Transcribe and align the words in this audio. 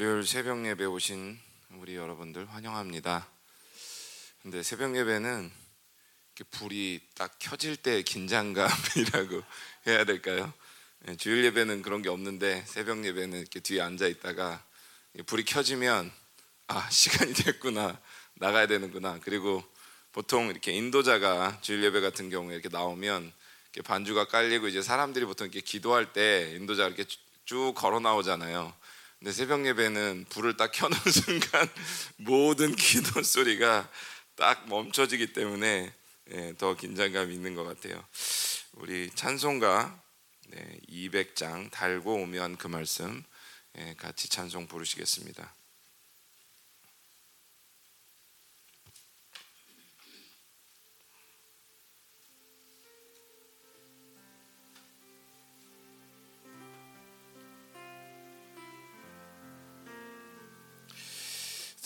월요일 0.00 0.24
새벽 0.24 0.64
예배 0.64 0.84
오신 0.84 1.36
우리 1.72 1.96
여러분들 1.96 2.48
환영합니다. 2.48 3.26
근데 4.42 4.62
새벽 4.62 4.96
예배는 4.96 5.50
불이 6.52 7.00
딱 7.16 7.36
켜질 7.40 7.78
때 7.78 8.02
긴장감이라고 8.02 9.42
해야 9.88 10.04
될까요? 10.04 10.52
예, 11.08 11.16
주일 11.16 11.44
예배는 11.46 11.82
그런 11.82 12.00
게 12.02 12.10
없는데 12.10 12.62
새벽 12.68 13.04
예배는 13.04 13.40
이렇게 13.40 13.58
뒤에 13.58 13.80
앉아 13.80 14.06
있다가 14.06 14.64
불이 15.26 15.44
켜지면 15.44 16.12
아 16.68 16.88
시간이 16.90 17.32
됐구나 17.34 18.00
나가야 18.34 18.68
되는구나 18.68 19.18
그리고 19.24 19.64
보통 20.12 20.48
이렇게 20.48 20.70
인도자가 20.70 21.58
주일 21.60 21.82
예배 21.82 22.02
같은 22.02 22.30
경우에 22.30 22.54
이렇게 22.54 22.68
나오면 22.68 23.32
이렇게 23.72 23.82
반주가 23.82 24.28
깔리고 24.28 24.68
이제 24.68 24.80
사람들이 24.80 25.24
보통 25.24 25.46
이렇게 25.46 25.60
기도할 25.60 26.12
때 26.12 26.52
인도자가 26.54 26.86
이렇게 26.86 27.04
쭉 27.46 27.72
걸어 27.74 27.98
나오잖아요. 27.98 28.77
근데 29.18 29.32
새벽 29.32 29.66
예배는 29.66 30.26
불을 30.28 30.56
딱 30.56 30.70
켜놓은 30.70 31.00
순간 31.10 31.68
모든 32.16 32.74
기도 32.76 33.22
소리가 33.22 33.90
딱 34.36 34.68
멈춰지기 34.68 35.32
때문에 35.32 35.92
예, 36.30 36.54
더 36.56 36.76
긴장감이 36.76 37.34
있는 37.34 37.54
것 37.54 37.64
같아요. 37.64 38.04
우리 38.74 39.10
찬송가 39.12 40.00
네, 40.50 40.80
200장 40.88 41.70
달고 41.70 42.14
오면 42.14 42.58
그 42.58 42.68
말씀 42.68 43.24
예, 43.78 43.94
같이 43.98 44.28
찬송 44.28 44.68
부르시겠습니다. 44.68 45.52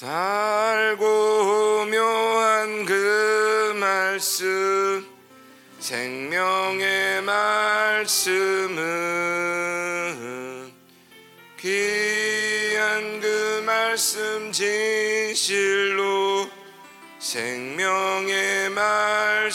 달고 0.03 1.87
묘한 1.87 2.85
그 2.85 3.73
말씀 3.79 5.07
생명의 5.79 7.23
말씀은 7.23 8.83
귀한 11.57 13.21
그 13.21 13.63
말씀 13.65 14.51
진실로 14.51 16.49
생명의 17.21 18.71
말씀이 18.71 19.53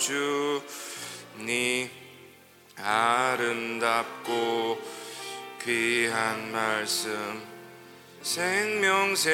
주니 0.00 1.88
아름답고 2.76 4.80
귀한 5.62 6.50
말씀 6.50 7.40
생명샘이로다. 8.22 9.30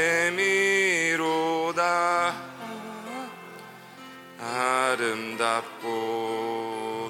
아름답고 4.40 5.92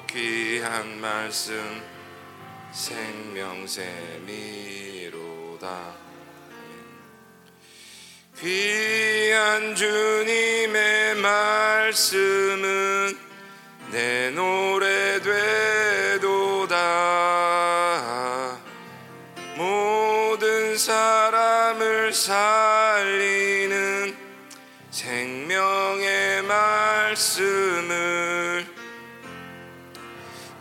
귀한 0.07 1.01
말씀 1.01 1.81
생명샘이로다. 2.71 3.97
귀한 8.39 9.75
주님의 9.75 11.15
말씀은 11.15 13.26
내 13.91 14.31
노래 14.31 15.21
되도다. 16.19 16.77
모든 19.55 20.77
사람을 20.77 22.13
살리는 22.13 24.15
생명의 24.91 26.43
말씀을 26.43 28.67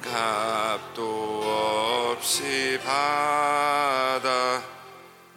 값도 0.05 2.13
없이 2.13 2.79
받아 2.85 4.63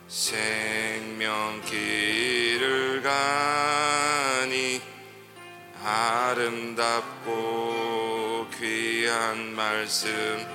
생명 0.07 1.59
길을 1.65 3.01
가니 3.01 4.79
아름답고 5.83 7.39
귀 7.39 7.48
한 9.19 9.53
말씀 9.53 10.47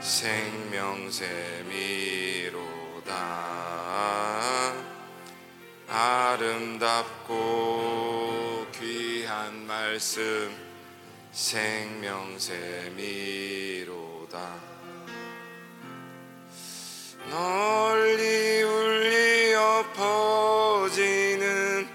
생명샘이로다. 0.00 1.20
아름답고 5.86 7.36
귀한 8.72 9.66
말씀 9.66 10.50
생명샘이로다. 11.30 12.80
널리 17.28 18.62
울리어 18.62 19.84
퍼지는 19.92 21.86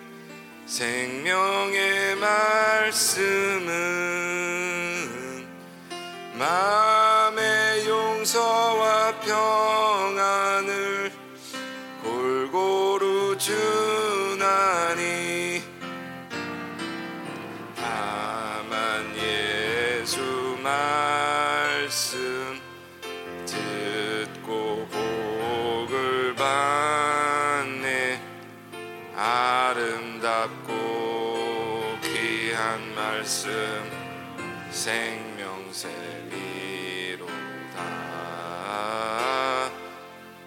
생명의 0.68 2.16
말씀은 2.18 4.15
생명샘이로다. 34.86 35.32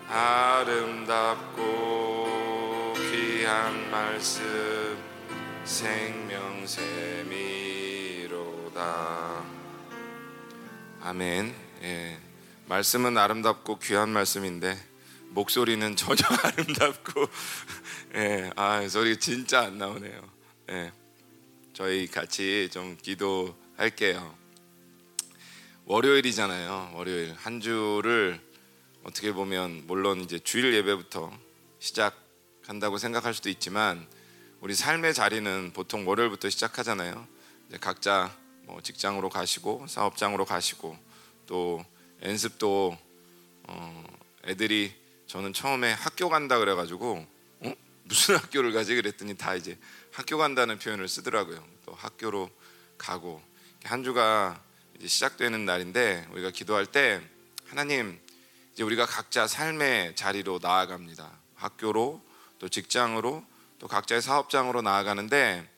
아름답고 0.09 1.75
귀한 3.11 3.91
말씀 3.91 4.97
생명샘이로다. 5.65 6.79
아멘. 11.01 11.53
예. 11.83 12.21
말씀은 12.67 13.19
아름답고 13.19 13.81
귀한 13.81 14.11
말씀인데 14.11 14.79
목소리는 15.31 15.97
전혀 15.99 16.23
아름답고 16.45 17.27
예, 18.15 18.53
아 18.55 18.87
소리 18.87 19.17
진짜 19.19 19.63
안 19.63 19.79
나오네요. 19.79 20.23
예, 20.71 20.93
저희 21.73 22.07
같이 22.07 22.69
좀 22.71 22.97
기도 23.03 23.57
할게요. 23.79 24.37
월요일이잖아요. 25.85 26.95
월요일 26.95 27.33
한 27.35 27.61
주를 27.61 28.41
어떻게 29.05 29.33
보면 29.33 29.85
물론 29.87 30.21
이제 30.21 30.41
주일 30.41 30.75
예배부터 30.75 31.31
시작한다고 31.79 32.99
생각할 32.99 33.35
수도 33.35 33.49
있지만 33.51 34.05
우리 34.61 34.75
삶의 34.75 35.15
자리는 35.15 35.71
보통 35.75 36.09
월요일부터 36.09 36.51
시작하잖아요. 36.51 37.25
각자 37.81 38.37
뭐 38.65 38.81
직장으로 38.81 39.29
가시고 39.29 39.87
사업장으로 39.87 40.45
가시고 40.45 40.99
또 41.47 41.85
연습도 42.25 42.99
어, 43.69 44.05
애들이 44.49 44.93
저는 45.29 45.53
처음에 45.53 45.93
학교 45.93 46.29
간다 46.29 46.59
그래가지고 46.59 47.25
어? 47.61 47.73
무슨 48.03 48.35
학교를 48.43 48.73
가지 48.73 48.97
그랬더니 48.97 49.37
다 49.37 49.55
이제 49.55 49.79
학교 50.11 50.37
간다는 50.37 50.81
표현을 50.81 51.07
쓰더라고요. 51.07 51.65
또 51.87 51.93
학교로 51.93 52.51
가고 52.99 53.41
한 53.85 54.03
주가 54.03 54.61
시작되는 55.05 55.65
날인데 55.65 56.29
우리가 56.33 56.51
기도할 56.51 56.87
때 56.87 57.21
하나님 57.67 58.19
이제 58.73 58.83
우리가 58.83 59.07
각자 59.07 59.47
삶의 59.47 60.17
자리로 60.17 60.59
나아갑니다. 60.61 61.31
학교로 61.55 62.23
또 62.59 62.69
직장으로 62.69 63.45
또 63.79 63.89
각자의 63.89 64.21
사업장으로 64.21 64.83
나아가는데 64.83 65.69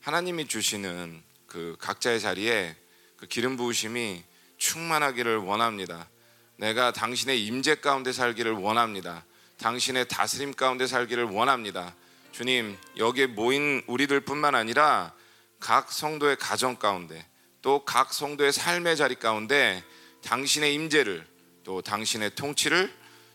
하나님이 0.00 0.48
주시는 0.48 1.22
그 1.46 1.76
각자의 1.78 2.20
자리에 2.20 2.74
그 3.16 3.26
기름 3.26 3.56
부으심이 3.56 4.24
충만하기를 4.56 5.36
원합니다. 5.38 6.08
내가 6.56 6.92
당신의 6.92 7.44
임재 7.46 7.76
가운데 7.76 8.12
살기를 8.12 8.52
원합니다. 8.52 9.24
당신의 9.58 10.08
다스림 10.08 10.54
가운데 10.54 10.86
살기를 10.86 11.24
원합니다. 11.24 11.94
주님 12.32 12.76
여기에 12.96 13.26
모인 13.26 13.82
우리들뿐만 13.86 14.54
아니라 14.54 15.12
각 15.60 15.92
성도의 15.92 16.36
가정 16.36 16.76
가운데 16.76 17.26
또 17.62 17.84
각 17.84 18.12
성도의 18.12 18.52
삶의 18.52 18.96
자리 18.96 19.14
가운데 19.14 19.82
당신의 20.24 20.74
임재를 20.74 21.24
또 21.64 21.80
당신의 21.80 22.34
통치를 22.34 22.92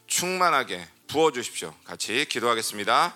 충만하게 0.08 0.86
부어 1.08 1.32
주십시오. 1.32 1.74
같이 1.86 2.26
기도하겠습니다. 2.28 3.16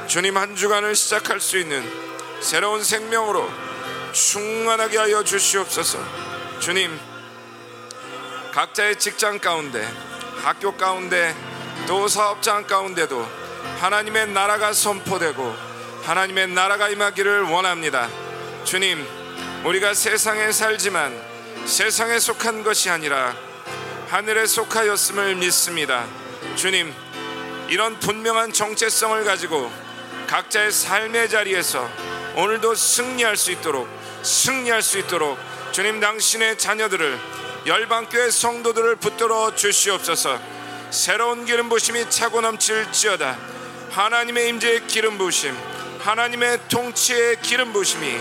주님 0.07 0.37
한 0.37 0.57
주간을 0.57 0.97
시작할 0.97 1.39
수 1.41 1.59
있는 1.59 1.89
새로운 2.41 2.83
생명으로 2.83 3.49
충만하게 4.13 4.99
하여 4.99 5.23
주시옵소서. 5.23 5.99
주님 6.61 6.99
각자의 8.53 8.99
직장 8.99 9.39
가운데 9.39 9.87
학교 10.43 10.77
가운데 10.77 11.37
또 11.87 12.09
사업장 12.09 12.67
가운데도 12.67 13.25
하나님의 13.81 14.29
나라가 14.29 14.73
선포되고 14.73 15.55
하나님의 16.03 16.49
나라가 16.49 16.89
임하기를 16.89 17.43
원합니다. 17.43 18.09
주님, 18.65 19.07
우리가 19.65 19.93
세상에 19.93 20.53
살지만 20.53 21.13
세상에 21.67 22.19
속한 22.21 22.63
것이 22.63 22.91
아니라 22.91 23.35
하늘에 24.09 24.47
속하였음을 24.47 25.35
믿습니다. 25.35 26.07
주님, 26.55 26.95
이런 27.69 27.99
분명한 27.99 28.53
정체성을 28.53 29.25
가지고 29.25 29.71
각자의 30.29 30.71
삶의 30.71 31.29
자리에서 31.29 31.89
오늘도 32.37 32.75
승리할 32.75 33.37
수 33.37 33.51
있도록 33.51 33.89
승리할 34.23 34.81
수 34.81 34.99
있도록 34.99 35.39
주님 35.73 36.01
당신의 36.01 36.57
자녀들을 36.57 37.19
열방교회 37.67 38.31
성도들을 38.31 38.97
붙들어 38.97 39.55
주시옵소서. 39.55 40.39
새로운 40.91 41.45
기름 41.45 41.69
부심이 41.69 42.09
차고 42.09 42.41
넘칠지어다. 42.41 43.37
하나님의 43.91 44.49
임재의 44.51 44.87
기름 44.87 45.19
부심, 45.19 45.55
하나님의 45.99 46.61
통치의 46.69 47.43
기름 47.43 47.73
부심이 47.73 48.19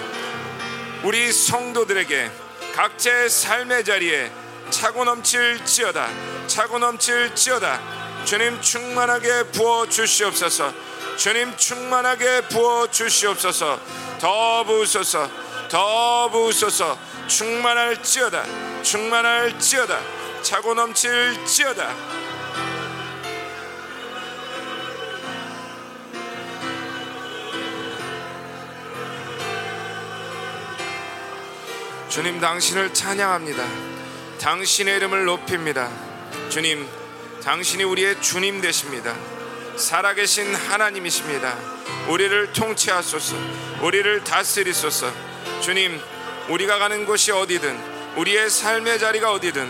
우리 1.03 1.31
성도들에게 1.31 2.31
각자의 2.75 3.29
삶의 3.29 3.85
자리에 3.85 4.31
차고 4.69 5.05
넘칠지어다. 5.05 6.09
차고 6.47 6.79
넘칠지어다. 6.79 8.25
주님 8.25 8.59
충만하게 8.61 9.43
부어 9.51 9.87
주시옵소서. 9.87 10.73
주님 11.17 11.55
충만하게 11.55 12.41
부어 12.49 12.89
주시옵소서. 12.91 13.79
더 14.19 14.63
부으소서. 14.63 15.29
더 15.69 16.29
부으소서. 16.29 16.97
충만할지어다. 17.27 18.43
충만할지어다. 18.83 19.99
차고 20.41 20.73
넘칠지어다. 20.73 21.95
주님 32.09 32.39
당신을 32.39 32.93
찬양합니다. 32.93 33.63
당신의 34.39 34.95
이름을 34.97 35.25
높입니다. 35.25 35.89
주님, 36.49 36.87
당신이 37.43 37.83
우리의 37.83 38.21
주님 38.21 38.61
되십니다. 38.61 39.13
살아계신 39.75 40.55
하나님이십니다. 40.55 41.55
우리를 42.07 42.53
통치하소서, 42.53 43.35
우리를 43.81 44.23
다스리소서. 44.23 45.11
주님, 45.61 45.99
우리가 46.49 46.79
가는 46.79 47.05
곳이 47.05 47.31
어디든, 47.31 47.77
우리의 48.15 48.49
삶의 48.49 48.99
자리가 48.99 49.31
어디든, 49.33 49.69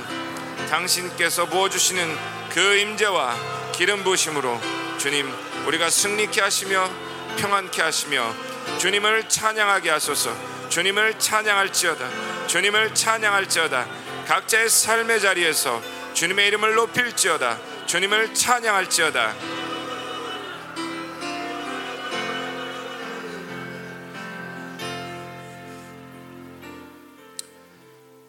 당신께서 0.70 1.48
부어주시는 1.48 2.18
그 2.52 2.76
임재와 2.76 3.36
기름 3.74 4.04
부심으로 4.04 4.62
주님, 5.00 5.28
우리가 5.66 5.90
승리케 5.90 6.42
하시며 6.42 6.90
평안케 7.38 7.82
하시며 7.82 8.34
주님을 8.78 9.28
찬양하게 9.28 9.90
하소서. 9.90 10.57
주님을 10.70 11.18
찬양할지어다. 11.20 12.48
주님을 12.48 12.94
찬양할지어다. 12.94 13.88
각자의 14.26 14.70
삶의 14.70 15.22
자리에서 15.22 15.82
주님의 16.14 16.48
이름을 16.48 16.76
높일지어다. 16.76 17.86
주님을 17.86 18.34
찬양할지어다. 18.34 19.36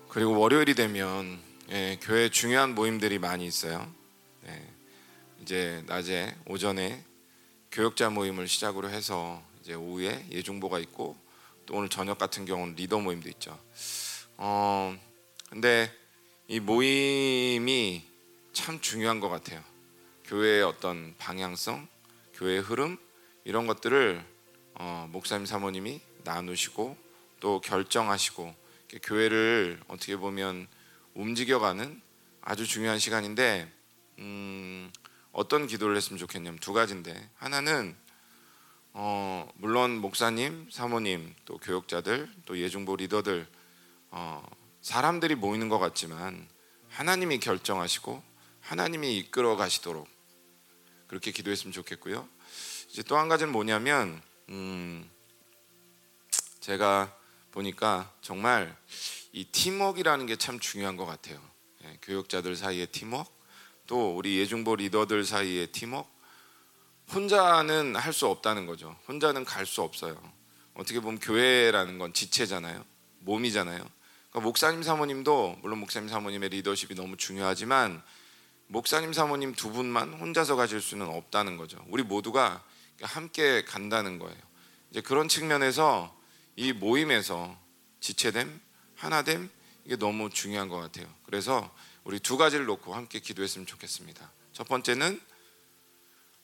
그리고 0.08 0.38
월요일이 0.38 0.74
되면 0.74 1.38
예, 1.70 1.98
교회 2.00 2.28
중요한 2.28 2.74
모임들이 2.74 3.18
많이 3.18 3.46
있어요. 3.46 3.88
예, 4.46 4.62
이제 5.42 5.82
낮에 5.86 6.34
오전에 6.46 7.04
교역자 7.70 8.10
모임을 8.10 8.48
시작으로 8.48 8.90
해서 8.90 9.42
이제 9.60 9.74
오후에 9.74 10.26
예중보가 10.30 10.78
있고 10.78 11.16
또 11.16 11.27
오늘 11.70 11.88
저녁 11.88 12.18
같은 12.18 12.44
경우는 12.44 12.74
리더 12.74 12.98
모임도 12.98 13.28
있죠. 13.30 13.58
어, 14.36 14.98
근데 15.50 15.92
이 16.46 16.60
모임이 16.60 18.04
참 18.52 18.80
중요한 18.80 19.20
것 19.20 19.28
같아요. 19.28 19.62
교회의 20.24 20.62
어떤 20.62 21.14
방향성, 21.18 21.88
교회의 22.34 22.60
흐름 22.60 22.98
이런 23.44 23.66
것들을 23.66 24.24
어, 24.74 25.08
목사님 25.10 25.46
사모님이 25.46 26.00
나누시고 26.24 26.96
또 27.40 27.60
결정하시고 27.60 28.54
교회를 29.02 29.80
어떻게 29.88 30.16
보면 30.16 30.66
움직여가는 31.14 32.00
아주 32.40 32.66
중요한 32.66 32.98
시간인데 32.98 33.70
음, 34.18 34.90
어떤 35.32 35.66
기도를 35.66 35.96
했으면 35.96 36.18
좋겠냐면 36.18 36.58
두 36.58 36.72
가지인데 36.72 37.30
하나는 37.36 37.94
어, 38.92 39.48
물론 39.56 39.98
목사님, 39.98 40.68
사모님, 40.70 41.34
또 41.44 41.58
교육자들, 41.58 42.30
또 42.46 42.58
예중보 42.58 42.96
리더들 42.96 43.46
어, 44.10 44.44
사람들이 44.80 45.34
모이는 45.34 45.68
것 45.68 45.78
같지만 45.78 46.48
하나님이 46.88 47.38
결정하시고 47.38 48.22
하나님이 48.60 49.18
이끌어 49.18 49.56
가시도록 49.56 50.08
그렇게 51.06 51.30
기도했으면 51.30 51.72
좋겠고요. 51.72 52.28
이제 52.90 53.02
또 53.02 53.16
한 53.16 53.28
가지는 53.28 53.52
뭐냐면 53.52 54.20
음, 54.48 55.08
제가 56.60 57.14
보니까 57.50 58.12
정말 58.20 58.76
이 59.32 59.44
팀워크라는 59.44 60.26
게 60.26 60.36
참 60.36 60.58
중요한 60.58 60.96
것 60.96 61.06
같아요. 61.06 61.40
예, 61.84 61.98
교육자들 62.02 62.56
사이의 62.56 62.88
팀워크, 62.88 63.30
또 63.86 64.16
우리 64.16 64.38
예중보 64.38 64.76
리더들 64.76 65.24
사이의 65.24 65.68
팀워크. 65.68 66.08
혼자는 67.12 67.96
할 67.96 68.12
수 68.12 68.26
없다는 68.26 68.66
거죠. 68.66 68.96
혼자는 69.08 69.44
갈 69.44 69.66
수 69.66 69.82
없어요. 69.82 70.20
어떻게 70.74 71.00
보면 71.00 71.18
교회라는 71.18 71.98
건 71.98 72.12
지체잖아요. 72.12 72.84
몸이잖아요. 73.20 73.78
그러니까 74.30 74.40
목사님 74.40 74.82
사모님도 74.82 75.58
물론 75.62 75.78
목사님 75.78 76.08
사모님의 76.08 76.50
리더십이 76.50 76.94
너무 76.94 77.16
중요하지만 77.16 78.02
목사님 78.68 79.12
사모님 79.12 79.54
두 79.54 79.72
분만 79.72 80.12
혼자서 80.14 80.56
가실 80.56 80.80
수는 80.80 81.06
없다는 81.08 81.56
거죠. 81.56 81.82
우리 81.88 82.02
모두가 82.02 82.62
함께 83.00 83.64
간다는 83.64 84.18
거예요. 84.18 84.36
이제 84.90 85.00
그런 85.00 85.28
측면에서 85.28 86.14
이 86.56 86.72
모임에서 86.72 87.56
지체됨, 88.00 88.60
하나됨 88.96 89.48
이게 89.84 89.96
너무 89.96 90.28
중요한 90.30 90.68
것 90.68 90.76
같아요. 90.76 91.06
그래서 91.24 91.74
우리 92.04 92.20
두 92.20 92.36
가지를 92.36 92.66
놓고 92.66 92.94
함께 92.94 93.20
기도했으면 93.20 93.66
좋겠습니다. 93.66 94.30
첫 94.52 94.68
번째는 94.68 95.20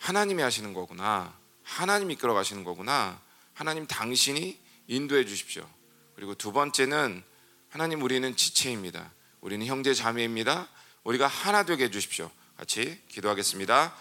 하나님이 0.04 0.42
하시는 0.42 0.74
거구나. 0.74 1.34
하나님 1.62 2.10
이끌어 2.10 2.34
가시는 2.34 2.62
거구나. 2.62 3.18
하나님 3.54 3.86
당신이 3.86 4.60
인도해 4.86 5.24
주십시오. 5.24 5.66
그리고 6.14 6.34
두 6.34 6.52
번째는 6.52 7.22
하나님 7.70 8.02
우리는 8.02 8.36
지체입니다. 8.36 9.12
우리는 9.40 9.64
형제 9.64 9.94
자매입니다. 9.94 10.68
우리가 11.04 11.26
하나 11.26 11.62
되게 11.62 11.84
해 11.84 11.90
주십시오. 11.90 12.30
같이 12.58 13.00
기도하겠습니다. 13.08 13.94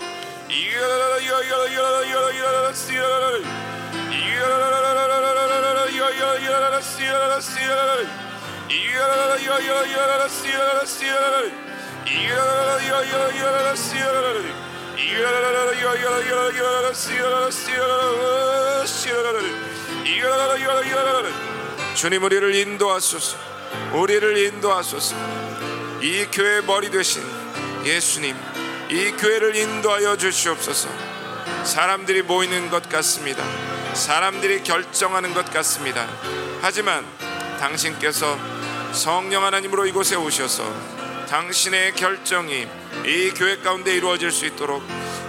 주님 21.94 22.22
우리를 22.22 22.54
인도하소서. 22.54 23.36
우리를 23.94 24.36
인도하소서. 24.36 25.16
이 26.02 26.26
교회 26.30 26.60
머리 26.60 26.90
되신 26.90 27.22
예수님 27.84 28.36
이 28.94 29.10
교회를 29.10 29.56
인도하여 29.56 30.16
주시옵소서. 30.16 30.88
사람들이 31.64 32.22
모이는 32.22 32.70
것 32.70 32.88
같습니다. 32.88 33.42
사람들이 33.92 34.62
결정하는 34.62 35.34
것 35.34 35.50
같습니다. 35.52 36.06
하지만 36.62 37.04
당신께서 37.58 38.38
성령 38.92 39.42
하나님으로 39.44 39.86
이곳에 39.86 40.14
오셔서 40.14 40.72
당신의 41.28 41.94
결정이 41.96 42.68
이 43.04 43.30
교회 43.34 43.56
가운데 43.56 43.96
이루어질 43.96 44.30
수 44.30 44.46
있도록 44.46 44.80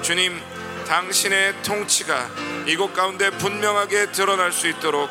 주님 0.04 0.40
당신의 0.88 1.64
통치가 1.64 2.30
이곳 2.68 2.94
가운데 2.94 3.32
분명하게 3.32 4.12
드러날 4.12 4.52
수 4.52 4.68
있도록 4.68 5.10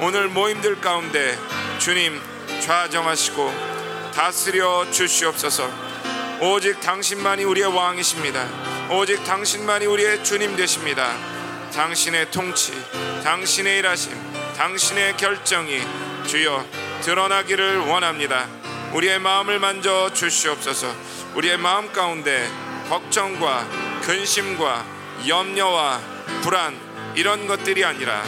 오늘 0.00 0.28
모임들 0.28 0.80
가운데 0.80 1.38
주님 1.78 2.18
좌정하시고 2.62 3.52
다스려 4.14 4.90
주시옵소서 4.90 5.89
오직 6.42 6.80
당신만이 6.80 7.44
우리의 7.44 7.66
왕이십니다. 7.66 8.88
오직 8.90 9.22
당신만이 9.24 9.84
우리의 9.84 10.24
주님 10.24 10.56
되십니다. 10.56 11.14
당신의 11.74 12.30
통치 12.30 12.72
당신의 13.22 13.80
일하심 13.80 14.10
당신의 14.56 15.18
결정이 15.18 15.82
주여 16.26 16.64
드러나기를 17.02 17.80
원합니다. 17.80 18.48
우리의 18.94 19.18
마음을 19.18 19.58
만져 19.58 20.10
주시옵소서. 20.14 20.90
우리의 21.34 21.58
마음 21.58 21.92
가운데 21.92 22.48
걱정과 22.88 24.00
근심과 24.00 24.86
염려와 25.28 26.00
불안 26.40 26.74
이런 27.16 27.46
것들이 27.48 27.84
아니라 27.84 28.24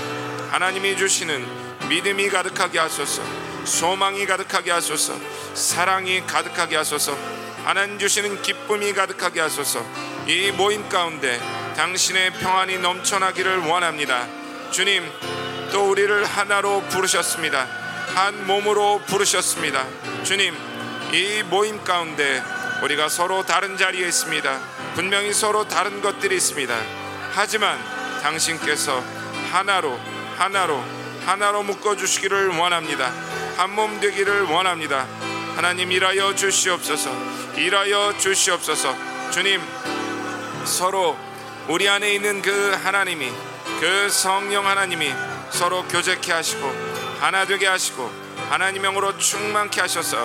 하나님이 0.50 0.98
주시는 0.98 1.88
믿음이 1.88 2.28
가득하게 2.28 2.78
하소서 2.78 3.22
소망이 3.64 4.26
가득하게 4.26 4.70
하소서 4.70 5.18
사랑이 5.54 6.26
가득하게 6.26 6.76
하소서 6.76 7.16
하나님 7.64 7.98
주시는 7.98 8.42
기쁨이 8.42 8.92
가득하게 8.92 9.40
하소서. 9.40 9.84
이 10.26 10.50
모임 10.52 10.88
가운데 10.88 11.40
당신의 11.76 12.32
평안이 12.34 12.78
넘쳐나기를 12.78 13.58
원합니다. 13.58 14.26
주님 14.70 15.04
또 15.70 15.90
우리를 15.90 16.24
하나로 16.24 16.82
부르셨습니다. 16.90 17.66
한 18.14 18.46
몸으로 18.46 19.00
부르셨습니다. 19.06 19.86
주님 20.24 20.54
이 21.12 21.42
모임 21.44 21.82
가운데 21.84 22.42
우리가 22.82 23.08
서로 23.08 23.44
다른 23.44 23.76
자리에 23.76 24.06
있습니다. 24.08 24.58
분명히 24.94 25.32
서로 25.32 25.66
다른 25.68 26.02
것들이 26.02 26.36
있습니다. 26.36 26.74
하지만 27.32 27.78
당신께서 28.22 29.02
하나로 29.52 29.98
하나로 30.36 30.82
하나로 31.24 31.62
묶어 31.62 31.96
주시기를 31.96 32.48
원합니다. 32.58 33.12
한 33.56 33.70
몸 33.70 34.00
되기를 34.00 34.42
원합니다. 34.42 35.06
하나님 35.54 35.92
일하여 35.92 36.34
주시옵소서. 36.34 37.10
일하여 37.56 38.16
주시옵소서. 38.18 38.94
주님 39.30 39.60
서로 40.64 41.16
우리 41.68 41.88
안에 41.88 42.14
있는 42.14 42.42
그 42.42 42.76
하나님이 42.82 43.30
그 43.80 44.08
성령 44.10 44.66
하나님이 44.66 45.12
서로 45.50 45.82
교제케 45.84 46.32
하시고 46.32 46.72
하나 47.20 47.44
되게 47.44 47.66
하시고 47.66 48.10
하나님 48.48 48.82
영으로 48.82 49.16
충만케 49.18 49.80
하셔서 49.80 50.24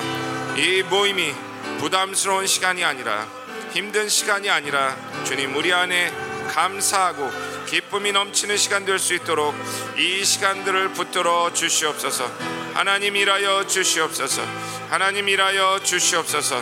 이 0.56 0.84
모임이 0.84 1.34
부담스러운 1.80 2.48
시간이 2.48 2.84
아니라 2.84 3.28
힘든 3.72 4.10
시간이 4.10 4.50
아니라 4.50 4.96
주님 5.26 5.56
우리 5.56 5.74
안에 5.74 6.12
감사하고 6.54 7.30
기쁨이 7.68 8.12
넘치는 8.14 8.56
시간 8.58 8.86
될 8.86 8.98
수 8.98 9.14
있도록 9.14 9.54
이 9.98 10.24
시간들을 10.24 10.94
붙들어 10.94 11.52
주시옵소서. 11.54 12.57
하나님 12.78 13.16
일하여 13.16 13.66
주시옵소서. 13.66 14.44
하나님 14.88 15.28
일하여 15.28 15.80
주시옵소서. 15.82 16.62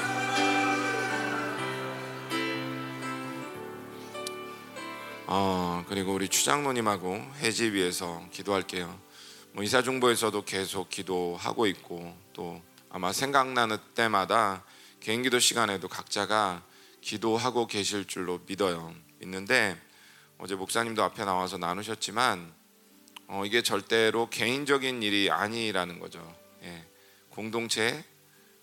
어, 5.28 5.84
그리고 5.90 6.14
우리 6.14 6.30
추장로님하고 6.30 7.22
해지 7.40 7.74
위해서 7.74 8.26
기도할게요. 8.32 8.98
뭐 9.52 9.66
이사중보에서도 9.66 10.46
계속 10.46 10.88
기도하고 10.90 11.66
있고 11.68 12.18
또 12.32 12.62
아마 12.90 13.12
생각나는 13.12 13.78
때마다 13.94 14.64
개인기도 15.02 15.40
시간에도 15.40 15.90
각자가 15.90 16.64
기도하고 17.02 17.68
계실 17.68 18.08
줄로 18.08 18.40
믿어요. 18.46 18.96
있는데 19.22 19.78
어제 20.38 20.56
목사님도 20.56 21.04
앞에 21.04 21.26
나와서 21.26 21.58
나누셨지만 21.58 22.54
어, 23.28 23.44
이게 23.46 23.62
절대로 23.62 24.30
개인적인 24.30 25.02
일이 25.02 25.32
아니라는 25.32 26.00
거죠. 26.00 26.36
예, 26.64 26.86
공동체 27.30 28.04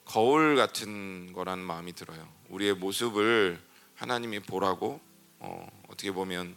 거울 0.04 0.56
같은 0.56 1.32
거라는 1.32 1.64
마음이 1.64 1.94
들어요. 1.94 2.28
우리의 2.48 2.74
모습을 2.74 3.60
하나님이 3.96 4.40
보라고 4.40 5.00
어, 5.38 5.66
떻게 5.88 6.12
보면 6.12 6.54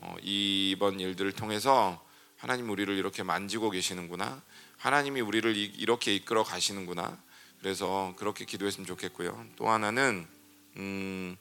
어, 0.00 0.16
이번 0.22 0.98
일들을 0.98 1.32
통해서 1.32 2.02
하나님 2.36 2.70
우리를 2.70 2.92
이렇게 2.96 3.22
만지고 3.22 3.70
계시는구나. 3.70 4.42
하나님이 4.78 5.20
우리를 5.20 5.56
이, 5.56 5.64
이렇게 5.64 6.14
이끌어 6.14 6.42
가시는구나. 6.42 7.16
그래서 7.60 8.14
그렇게 8.16 8.44
기도했으면 8.44 8.86
좋겠고요. 8.86 9.46
또 9.56 9.68
하나는 9.68 10.26
음, 10.76 11.36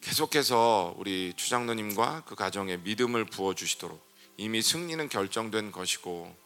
계속해서 0.00 0.94
우리 0.98 1.32
추장로님과 1.34 2.24
그 2.26 2.34
가정에 2.34 2.76
믿음을 2.76 3.24
부어 3.24 3.54
주시도록 3.54 4.03
이미 4.36 4.62
승리는 4.62 5.08
결정된 5.08 5.72
것이고 5.72 6.36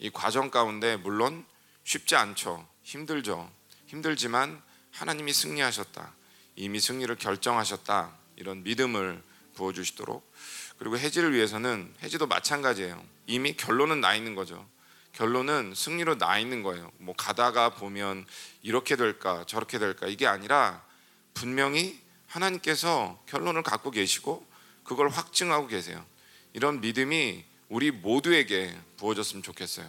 이 0.00 0.10
과정 0.10 0.50
가운데 0.50 0.96
물론 0.96 1.44
쉽지 1.84 2.16
않죠. 2.16 2.68
힘들죠. 2.82 3.50
힘들지만 3.86 4.62
하나님이 4.92 5.32
승리하셨다. 5.32 6.14
이미 6.56 6.80
승리를 6.80 7.14
결정하셨다. 7.16 8.16
이런 8.36 8.62
믿음을 8.62 9.22
부어 9.54 9.72
주시도록 9.72 10.30
그리고 10.78 10.98
해지를 10.98 11.34
위해서는 11.34 11.92
해지도 12.02 12.26
마찬가지예요. 12.26 13.02
이미 13.26 13.54
결론은 13.54 14.00
나 14.00 14.14
있는 14.14 14.34
거죠. 14.34 14.66
결론은 15.12 15.72
승리로 15.74 16.18
나 16.18 16.38
있는 16.38 16.62
거예요. 16.62 16.92
뭐 16.98 17.14
가다가 17.16 17.70
보면 17.70 18.24
이렇게 18.62 18.94
될까 18.94 19.44
저렇게 19.46 19.78
될까 19.78 20.06
이게 20.06 20.26
아니라 20.26 20.84
분명히 21.34 22.00
하나님께서 22.28 23.20
결론을 23.26 23.62
갖고 23.62 23.90
계시고 23.90 24.46
그걸 24.84 25.08
확증하고 25.08 25.66
계세요. 25.66 26.04
이런 26.58 26.80
믿음이 26.80 27.44
우리 27.68 27.92
모두에게 27.92 28.76
부어졌으면 28.96 29.44
좋겠어요. 29.44 29.88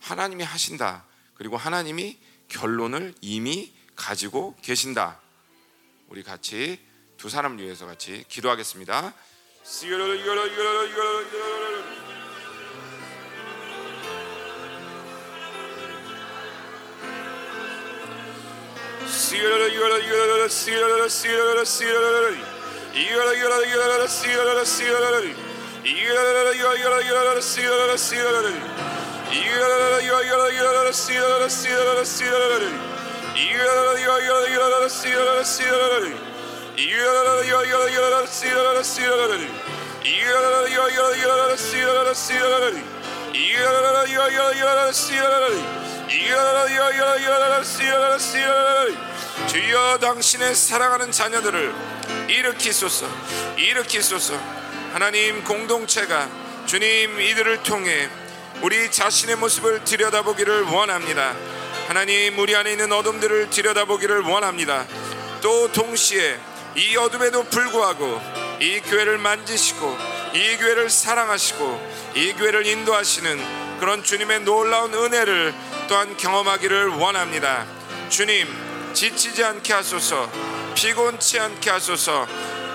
하나님이 0.00 0.42
하신다. 0.42 1.04
그리고 1.34 1.56
하나님이 1.56 2.18
결론을 2.48 3.14
이미 3.20 3.72
가지고 3.94 4.56
계신다. 4.60 5.20
우리 6.08 6.24
같이 6.24 6.80
두 7.18 7.28
사람 7.28 7.56
위해서 7.58 7.86
같이 7.86 8.24
기도하겠습니다. 8.26 9.14
주여 49.46 49.98
당신의 49.98 50.54
사랑하는 50.54 51.10
자녀들을 51.10 51.74
일으키소서. 52.28 53.06
일으키소서. 53.56 54.67
하나님 54.92 55.44
공동체가 55.44 56.28
주님 56.66 57.20
이들을 57.20 57.62
통해 57.62 58.08
우리 58.62 58.90
자신의 58.90 59.36
모습을 59.36 59.84
들여다보기를 59.84 60.62
원합니다 60.62 61.34
하나님 61.86 62.38
우리 62.38 62.54
안에 62.56 62.72
있는 62.72 62.92
어둠들을 62.92 63.50
들여다보기를 63.50 64.20
원합니다 64.22 64.86
또 65.40 65.70
동시에 65.72 66.38
이 66.76 66.96
어둠에도 66.96 67.44
불구하고 67.44 68.20
이 68.60 68.80
교회를 68.80 69.18
만지시고 69.18 69.96
이 70.34 70.56
교회를 70.56 70.90
사랑하시고 70.90 72.12
이 72.16 72.32
교회를 72.34 72.66
인도하시는 72.66 73.78
그런 73.78 74.02
주님의 74.02 74.40
놀라운 74.40 74.92
은혜를 74.92 75.54
또한 75.88 76.16
경험하기를 76.16 76.88
원합니다. 76.88 77.64
주님 78.08 78.46
지치지 78.92 79.44
않게 79.44 79.72
하소서 79.72 80.30
피곤치 80.74 81.38
않게 81.38 81.70
하소서 81.70 82.26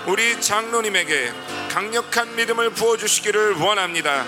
우리 0.06 0.40
장로님에게 0.40 1.32
강력한 1.74 2.36
믿음을 2.36 2.70
부어주시기를 2.70 3.54
원합니다. 3.54 4.24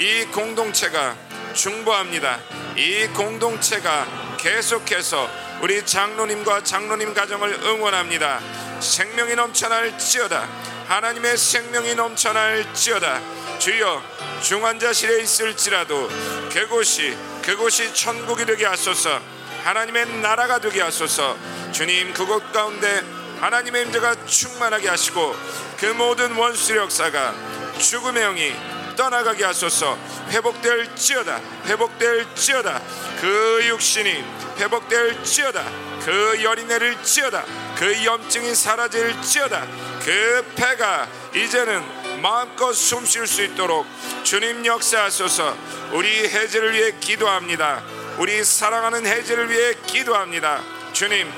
이 0.00 0.24
공동체가 0.32 1.14
중보합니다. 1.52 2.38
이 2.74 3.06
공동체가 3.08 4.06
계속해서 4.38 5.28
우리 5.60 5.84
장로님과 5.84 6.64
장로님 6.64 7.12
가정을 7.12 7.52
응원합니다. 7.64 8.40
생명이 8.80 9.34
넘쳐날지어다. 9.34 10.48
하나님의 10.88 11.36
생명이 11.36 11.94
넘쳐날지어다. 11.96 13.58
주여 13.58 14.02
중환자실에 14.40 15.20
있을지라도 15.20 16.08
그곳이 16.50 17.14
그곳이 17.42 17.92
천국이 17.92 18.46
되게 18.46 18.64
하소서. 18.64 19.20
하나님의 19.64 20.20
나라가 20.22 20.58
되게 20.58 20.80
하소서. 20.80 21.36
주님 21.72 22.14
그곳 22.14 22.50
가운데 22.52 23.02
하나님의 23.40 23.82
임재가 23.86 24.26
충만하게 24.26 24.88
하시고 24.88 25.36
그 25.78 25.86
모든 25.86 26.32
원수의 26.32 26.78
역사가 26.78 27.34
죽음의 27.78 28.22
영이 28.22 28.56
떠나가게 28.96 29.44
하소서. 29.44 29.98
회복될지어다 30.30 31.40
회복될지어다. 31.66 32.80
그 33.20 33.60
육신이 33.68 34.24
회복될지어다. 34.58 35.64
그 36.04 36.42
열이 36.42 36.64
내릴지어다. 36.64 37.44
그 37.76 38.04
염증이 38.04 38.54
사라질지어다. 38.54 39.66
그 40.04 40.52
폐가 40.56 41.08
이제는 41.34 42.22
마음껏 42.22 42.72
숨 42.72 43.04
쉴 43.04 43.26
수 43.26 43.42
있도록 43.42 43.86
주님 44.22 44.64
역사하소서. 44.64 45.56
우리 45.92 46.08
해제를 46.08 46.72
위해 46.72 46.92
기도합니다. 46.98 47.82
우리 48.18 48.42
사랑하는 48.42 49.06
해제를 49.06 49.50
위해 49.50 49.74
기도합니다. 49.86 50.62
주님 50.92 51.30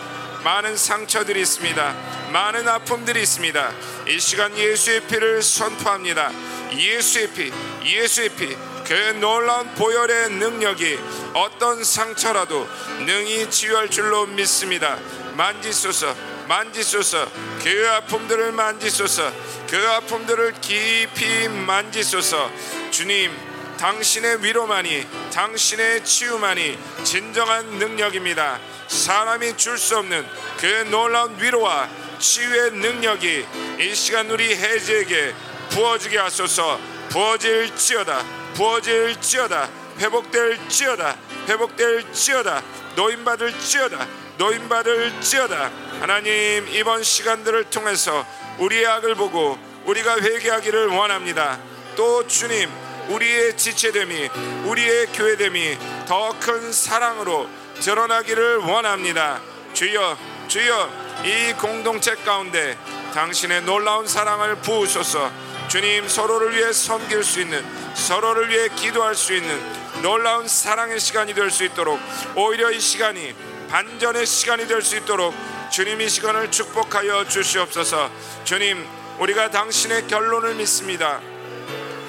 많은 0.45 0.77
상처들이 0.77 1.41
있습니다. 1.41 1.95
많은 2.33 2.69
아픔들이 2.69 3.23
있습니다. 3.23 3.73
이 4.09 4.21
시간 4.21 4.57
예수의 4.57 5.01
피를 5.07 5.43
선포합니다. 5.43 6.31
예수의 6.73 7.33
피 7.33 7.53
예수의 7.85 8.29
피 8.31 8.79
그 8.89 8.95
놀라운 9.21 9.69
보혈의 9.75 10.31
능력이 10.31 10.99
어떤 11.35 11.85
상처라도 11.85 12.67
능히 13.05 13.51
치유할 13.51 13.91
줄로 13.91 14.25
믿습니다. 14.25 14.99
만지소서 15.35 16.17
만지소서. 16.49 17.31
그 17.63 17.87
아픔들을 17.91 18.53
만지소서. 18.53 19.31
그 19.69 19.77
아픔들을 19.77 20.55
깊이 20.63 21.49
만지소서. 21.49 22.51
주님 22.91 23.31
당신의 23.79 24.43
위로만이 24.43 25.07
당신의 25.35 26.05
치유만이 26.05 26.79
진정한 27.05 27.67
능력입니다 27.79 28.59
사람이 28.99 29.57
줄 29.57 29.79
수 29.79 29.97
없는 29.99 30.27
그 30.59 30.67
놀라운 30.91 31.41
위로와 31.41 31.89
치유의 32.19 32.73
능력이 32.73 33.47
이 33.79 33.95
시간 33.95 34.29
우리 34.31 34.55
해지에게 34.55 35.35
부어지게 35.71 36.19
하소서. 36.19 36.79
부어질지어다 37.11 38.23
부어질지어다 38.55 39.69
회복될지어다 39.99 41.17
회복될지어다 41.49 42.63
노인받을지어다 42.97 44.07
노인받을지어다. 44.37 45.71
하나님 46.01 46.69
이번 46.69 47.03
시간들을 47.03 47.71
통해서 47.71 48.27
우리의 48.59 48.87
악을 48.87 49.15
보고 49.15 49.59
우리가 49.87 50.21
회개하기를 50.21 50.89
원합니다. 50.89 51.59
또 51.97 52.27
주님 52.27 52.69
우리의 53.09 53.57
지체됨이 53.57 54.29
우리의 54.67 55.07
교회됨이 55.07 55.79
더 56.07 56.35
큰 56.41 56.71
사랑으로 56.73 57.49
드러나기를 57.81 58.59
원합니다. 58.59 59.41
주여 59.73 60.19
주여 60.49 60.91
이 61.25 61.53
공동체 61.55 62.15
가운데 62.15 62.77
당신의 63.15 63.63
놀라운 63.63 64.07
사랑을 64.07 64.57
부으소서. 64.57 65.31
주님 65.69 66.09
서로를 66.09 66.57
위해 66.57 66.73
섬길 66.73 67.23
수 67.23 67.41
있는 67.41 67.63
서로를 67.95 68.49
위해 68.49 68.69
기도할 68.75 69.15
수 69.15 69.35
있는 69.35 69.61
놀라운 70.03 70.49
사랑의 70.49 70.99
시간이 70.99 71.35
될 71.35 71.51
수 71.51 71.65
있도록 71.65 72.01
오히려 72.37 72.71
이 72.71 72.81
시간이 72.81 73.35
반전의 73.69 74.25
시간이 74.25 74.67
될 74.67 74.81
수 74.81 74.97
있도록 74.97 75.35
주님 75.71 76.01
이 76.01 76.09
시간을 76.09 76.51
축복하여 76.51 77.29
주시옵소서. 77.29 78.11
주님 78.45 78.87
우리가 79.19 79.51
당신의 79.51 80.07
결론을 80.07 80.55
믿습니다. 80.55 81.21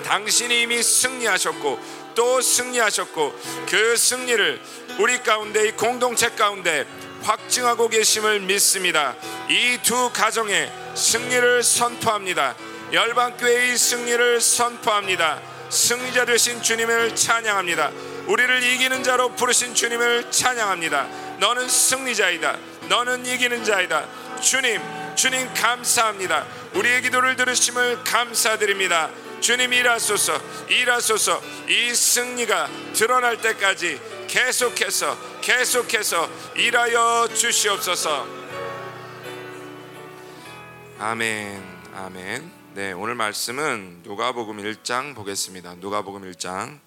당신이 0.06 0.62
이미 0.62 0.82
승리하셨고 0.82 1.80
또 2.16 2.42
승리하셨고 2.42 3.40
그 3.70 3.98
승리를 3.98 4.62
우리 5.00 5.18
가운데 5.24 5.66
이 5.66 5.72
공동체 5.72 6.30
가운데 6.30 6.86
확증하고 7.24 7.88
계심을 7.88 8.42
믿습니다. 8.42 9.16
이 9.50 9.78
두 9.82 10.12
가정의 10.12 10.70
승리를 10.94 11.64
선포합니다. 11.64 12.54
열방교회의 12.92 13.78
승리를 13.78 14.42
선포합니다. 14.42 15.42
승리자 15.70 16.26
되신 16.26 16.62
주님을 16.62 17.16
찬양합니다. 17.16 17.92
우리를 18.28 18.62
이기는 18.64 19.02
자로 19.04 19.30
부르신 19.36 19.74
주님을 19.74 20.32
찬양합니다. 20.32 21.08
너는 21.40 21.70
승리자이다. 21.70 22.58
너는 22.90 23.26
이기는 23.26 23.64
자이다. 23.64 24.06
주님, 24.42 24.82
주님 25.16 25.54
감사합니다. 25.54 26.46
우리의 26.74 27.04
기도를 27.04 27.38
들으심을 27.38 28.04
감사드립니다. 28.04 29.10
주님 29.40 29.72
일하소서, 29.72 30.42
일하소서. 30.68 31.42
이 31.70 31.96
승리가 31.96 32.68
드러날 32.94 33.38
때까지 33.40 34.19
계속해서 34.30 35.42
계속해서 35.42 36.30
일하여 36.56 37.28
주시옵소서. 37.34 38.28
아멘. 41.00 41.64
아멘. 41.96 42.60
네, 42.76 42.92
오늘 42.92 43.16
말씀은 43.16 44.04
누가복음 44.04 44.58
1장 44.58 45.16
보겠습니다. 45.16 45.76
누가복음 45.76 46.32
1장 46.32 46.80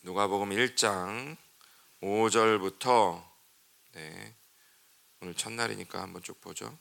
누가복음 0.00 0.50
1장 0.50 1.36
5절부터 2.00 3.22
네. 3.92 4.34
오늘 5.20 5.34
첫날이니까 5.34 6.00
한번 6.00 6.22
쭉 6.22 6.40
보죠. 6.40 6.78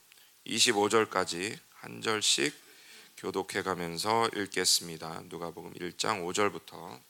25절까지 0.47 1.60
한 1.74 2.02
절씩 2.02 2.70
교독해 3.17 3.62
가면서 3.62 4.28
읽겠습니다. 4.36 5.24
누가복음 5.26 5.74
1장 5.74 6.26
5절부터 6.26 7.02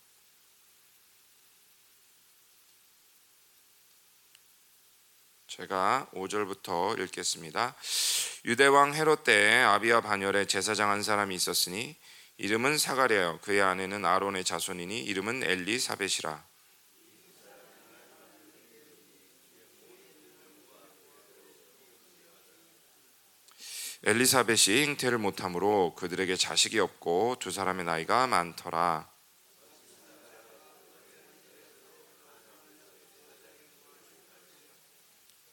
제가 5.47 6.07
5절부터 6.13 6.99
읽겠습니다. 7.01 7.75
유대 8.45 8.65
왕 8.67 8.93
헤롯 8.93 9.23
때 9.23 9.61
아비와 9.61 10.01
반열에 10.01 10.45
제사장 10.45 10.89
한 10.89 11.03
사람이 11.03 11.35
있었으니 11.35 11.97
이름은 12.37 12.77
사가랴요 12.77 13.39
그의 13.41 13.61
아내는 13.61 14.03
아론의 14.05 14.43
자손이니 14.43 15.03
이름은 15.03 15.43
엘리사벳이라 15.43 16.50
엘리사벳이 24.03 24.83
잉태를 24.83 25.19
못하므로 25.19 25.93
그들에게 25.95 26.35
자식이 26.35 26.79
없고 26.79 27.35
두 27.39 27.51
사람의 27.51 27.85
나이가 27.85 28.25
많더라. 28.25 29.07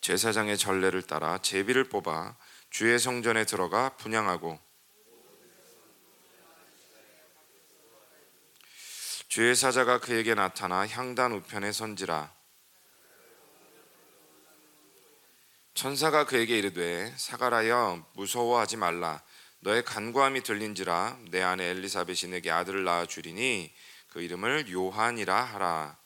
제사장의 0.01 0.57
전례를 0.57 1.03
따라 1.03 1.37
제비를 1.37 1.91
뽑아 1.91 2.39
주의 2.71 2.99
성전에 2.99 3.45
들어가 3.45 3.91
분양하고 3.97 4.59
주의 9.29 9.55
사자가 9.55 10.01
그에게 10.01 10.35
나타나 10.35 10.87
향단 10.87 11.33
우편에 11.33 11.73
선지라 11.73 12.38
천사가 15.79 16.25
그에게 16.25 16.59
이르되 16.59 17.15
사가라여 17.17 18.05
무서워하지 18.15 18.77
말라. 18.79 19.23
너의 19.61 19.85
간구함이 19.85 20.43
들린지라 20.43 21.19
내 21.31 21.41
아내 21.41 21.67
엘리사벳이 21.67 22.33
내게 22.33 22.51
아들을 22.51 22.83
낳아 22.83 23.07
주리니 23.07 23.73
그 24.09 24.21
이름을 24.21 24.73
요한이라 24.73 25.41
하라. 25.41 25.97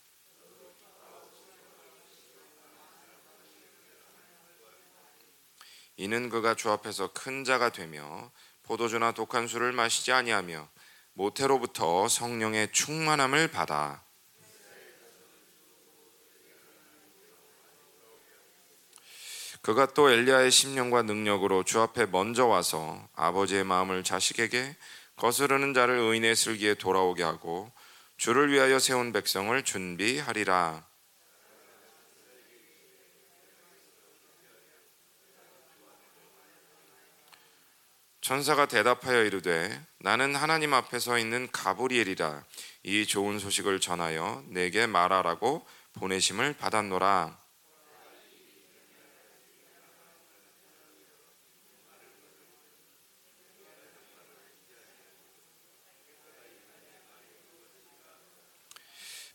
이는 5.96 6.28
그가 6.28 6.54
주 6.54 6.70
앞에서 6.70 7.14
큰 7.14 7.42
자가 7.42 7.70
되며 7.70 8.30
포도주나 8.64 9.12
독한 9.12 9.48
술을 9.48 9.72
마시지 9.72 10.12
아니하며 10.12 10.68
모태로부터 11.14 12.08
성령의 12.08 12.72
충만함을 12.72 13.48
받아 13.48 14.04
그가 19.62 19.86
또 19.86 20.10
엘리야의 20.10 20.50
심령과 20.50 21.02
능력으로 21.02 21.62
주 21.62 21.80
앞에 21.80 22.06
먼저 22.06 22.46
와서 22.46 23.08
아버지의 23.14 23.62
마음을 23.62 24.02
자식에게 24.02 24.76
거스르는 25.14 25.72
자를 25.72 25.98
의인의 25.98 26.34
슬기에 26.34 26.74
돌아오게 26.74 27.22
하고 27.22 27.70
주를 28.16 28.50
위하여 28.50 28.80
세운 28.80 29.12
백성을 29.12 29.62
준비하리라. 29.62 30.84
천사가 38.20 38.66
대답하여 38.66 39.24
이르되 39.24 39.80
나는 39.98 40.34
하나님 40.34 40.74
앞에 40.74 40.98
서 40.98 41.18
있는 41.18 41.48
가브리엘이라 41.52 42.44
이 42.84 43.06
좋은 43.06 43.38
소식을 43.38 43.80
전하여 43.80 44.42
내게 44.48 44.86
말하라고 44.88 45.64
보내심을 45.94 46.54
받았노라. 46.54 47.41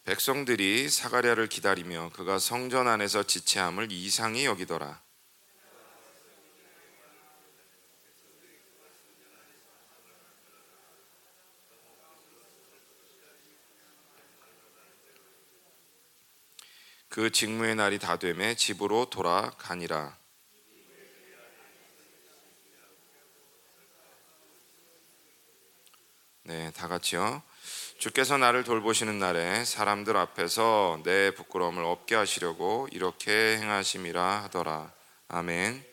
백성들이 0.08 0.88
사가랴를 0.88 1.50
기다리며 1.50 2.12
그가 2.13 2.39
성전 2.39 2.88
안에서 2.88 3.24
지체함을 3.24 3.91
이상히 3.91 4.46
여기더라. 4.46 5.04
그 17.10 17.30
직무의 17.30 17.76
날이 17.76 18.00
다 18.00 18.17
되매 18.17 18.56
집으로 18.56 19.10
돌아가니라. 19.10 20.17
네, 26.43 26.72
다 26.72 26.88
같이요. 26.88 27.43
주께서 27.98 28.38
나를 28.38 28.64
돌보시는 28.64 29.18
날에 29.18 29.66
사람들 29.66 30.18
앞에서 30.18 31.02
내 31.04 31.32
부끄러움을 31.32 31.84
없게 31.84 32.14
하시려고 32.14 32.88
이렇게 32.92 33.58
행하심이라 33.58 34.44
하더라. 34.44 34.94
아멘. 35.30 35.84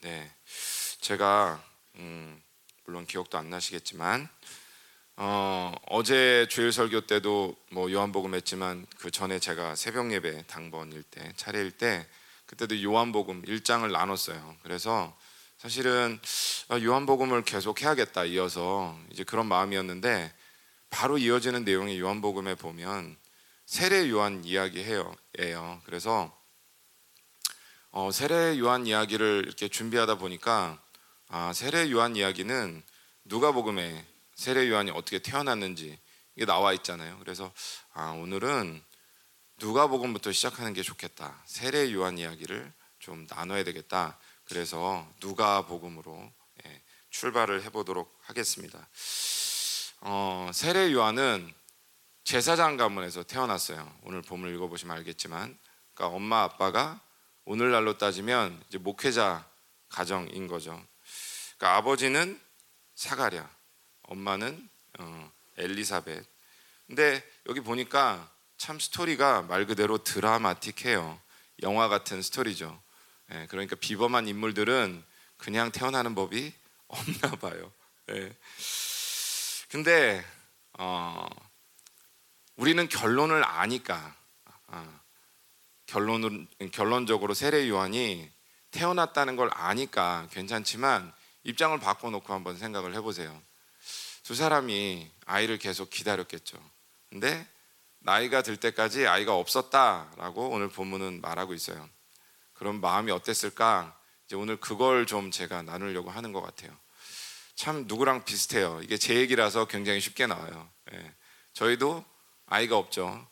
네, 0.00 0.30
제가 1.00 1.62
음, 1.94 2.42
물론 2.84 3.06
기억도 3.06 3.38
안 3.38 3.48
나시겠지만 3.48 4.28
어, 5.16 5.72
어제 5.86 6.48
주일 6.50 6.72
설교 6.72 7.02
때도 7.02 7.56
뭐 7.70 7.92
요한복음 7.92 8.34
했지만 8.34 8.86
그 8.98 9.12
전에 9.12 9.38
제가 9.38 9.76
새벽 9.76 10.12
예배 10.12 10.48
당번일 10.48 11.04
때 11.04 11.32
차례일 11.36 11.70
때 11.70 12.08
그때도 12.46 12.82
요한복음 12.82 13.42
1장을 13.42 13.88
나눴어요. 13.88 14.56
그래서 14.64 15.16
사실은 15.64 16.20
아, 16.68 16.78
요한복음을 16.78 17.42
계속 17.42 17.80
해야겠다 17.80 18.26
이어서 18.26 18.98
이제 19.10 19.24
그런 19.24 19.46
마음이었는데 19.46 20.30
바로 20.90 21.16
이어지는 21.16 21.64
내용이 21.64 21.98
요한복음에 21.98 22.54
보면 22.56 23.16
세례 23.64 24.10
요한 24.10 24.44
이야기해요. 24.44 25.16
예요. 25.38 25.80
그래서 25.86 26.38
어, 27.92 28.10
세례 28.12 28.58
요한 28.58 28.86
이야기를 28.86 29.44
이렇게 29.46 29.68
준비하다 29.68 30.18
보니까 30.18 30.82
아, 31.28 31.54
세례 31.54 31.90
요한 31.90 32.14
이야기는 32.14 32.82
누가복음에 33.24 34.04
세례 34.34 34.68
요한이 34.68 34.90
어떻게 34.90 35.18
태어났는지 35.18 35.98
이게 36.36 36.44
나와 36.44 36.74
있잖아요. 36.74 37.18
그래서 37.20 37.50
아, 37.94 38.10
오늘은 38.10 38.82
누가복음부터 39.60 40.30
시작하는 40.30 40.74
게 40.74 40.82
좋겠다. 40.82 41.42
세례 41.46 41.90
요한 41.94 42.18
이야기를 42.18 42.70
좀 42.98 43.26
나눠야 43.30 43.64
되겠다. 43.64 44.18
그래서 44.54 45.04
누가복음으로 45.20 46.30
예, 46.64 46.82
출발을 47.10 47.64
해보도록 47.64 48.16
하겠습니다. 48.22 48.88
어, 50.02 50.48
세례 50.54 50.92
요한은 50.92 51.52
제사장 52.22 52.76
가문에서 52.76 53.24
태어났어요. 53.24 53.92
오늘 54.04 54.22
본문 54.22 54.54
읽어보시면 54.54 54.96
알겠지만, 54.98 55.58
그러니까 55.92 56.16
엄마 56.16 56.44
아빠가 56.44 57.00
오늘날로 57.44 57.98
따지면 57.98 58.62
이제 58.68 58.78
목회자 58.78 59.44
가정인 59.88 60.46
거죠. 60.46 60.80
그러니까 61.58 61.76
아버지는 61.76 62.40
사가랴, 62.94 63.50
엄마는 64.02 64.68
어, 65.00 65.32
엘리사벳. 65.56 66.24
근데 66.86 67.28
여기 67.48 67.58
보니까 67.58 68.30
참 68.56 68.78
스토리가 68.78 69.42
말 69.42 69.66
그대로 69.66 69.98
드라마틱해요. 70.04 71.20
영화 71.64 71.88
같은 71.88 72.22
스토리죠. 72.22 72.83
예, 73.34 73.46
그러니까 73.50 73.76
비범한 73.76 74.28
인물들은 74.28 75.04
그냥 75.36 75.72
태어나는 75.72 76.14
법이 76.14 76.52
없나 76.88 77.30
봐요. 77.32 77.72
예. 78.10 78.36
근데 79.68 80.24
어, 80.78 81.26
우리는 82.56 82.88
결론을 82.88 83.44
아니까 83.44 84.14
아, 84.68 85.00
결론은 85.86 86.46
결론적으로 86.72 87.34
세례 87.34 87.68
요한이 87.68 88.30
태어났다는 88.70 89.36
걸 89.36 89.50
아니까 89.52 90.28
괜찮지만 90.30 91.12
입장을 91.42 91.78
바꿔놓고 91.78 92.32
한번 92.32 92.56
생각을 92.56 92.94
해보세요. 92.94 93.40
두 94.22 94.34
사람이 94.34 95.10
아이를 95.26 95.58
계속 95.58 95.90
기다렸겠죠. 95.90 96.58
근데 97.10 97.46
나이가 97.98 98.42
들 98.42 98.56
때까지 98.56 99.06
아이가 99.06 99.34
없었다라고 99.34 100.50
오늘 100.50 100.68
본문은 100.68 101.20
말하고 101.20 101.54
있어요. 101.54 101.88
그런 102.54 102.80
마음이 102.80 103.12
어땠을까? 103.12 103.98
이제 104.26 104.36
오늘 104.36 104.56
그걸 104.56 105.06
좀 105.06 105.30
제가 105.30 105.62
나누려고 105.62 106.10
하는 106.10 106.32
것 106.32 106.40
같아요. 106.40 106.74
참 107.54 107.84
누구랑 107.86 108.24
비슷해요. 108.24 108.80
이게 108.82 108.96
제 108.96 109.16
얘기라서 109.16 109.66
굉장히 109.66 110.00
쉽게 110.00 110.26
나와요. 110.26 110.68
예. 110.92 111.14
저희도 111.52 112.04
아이가 112.46 112.76
없죠. 112.76 113.26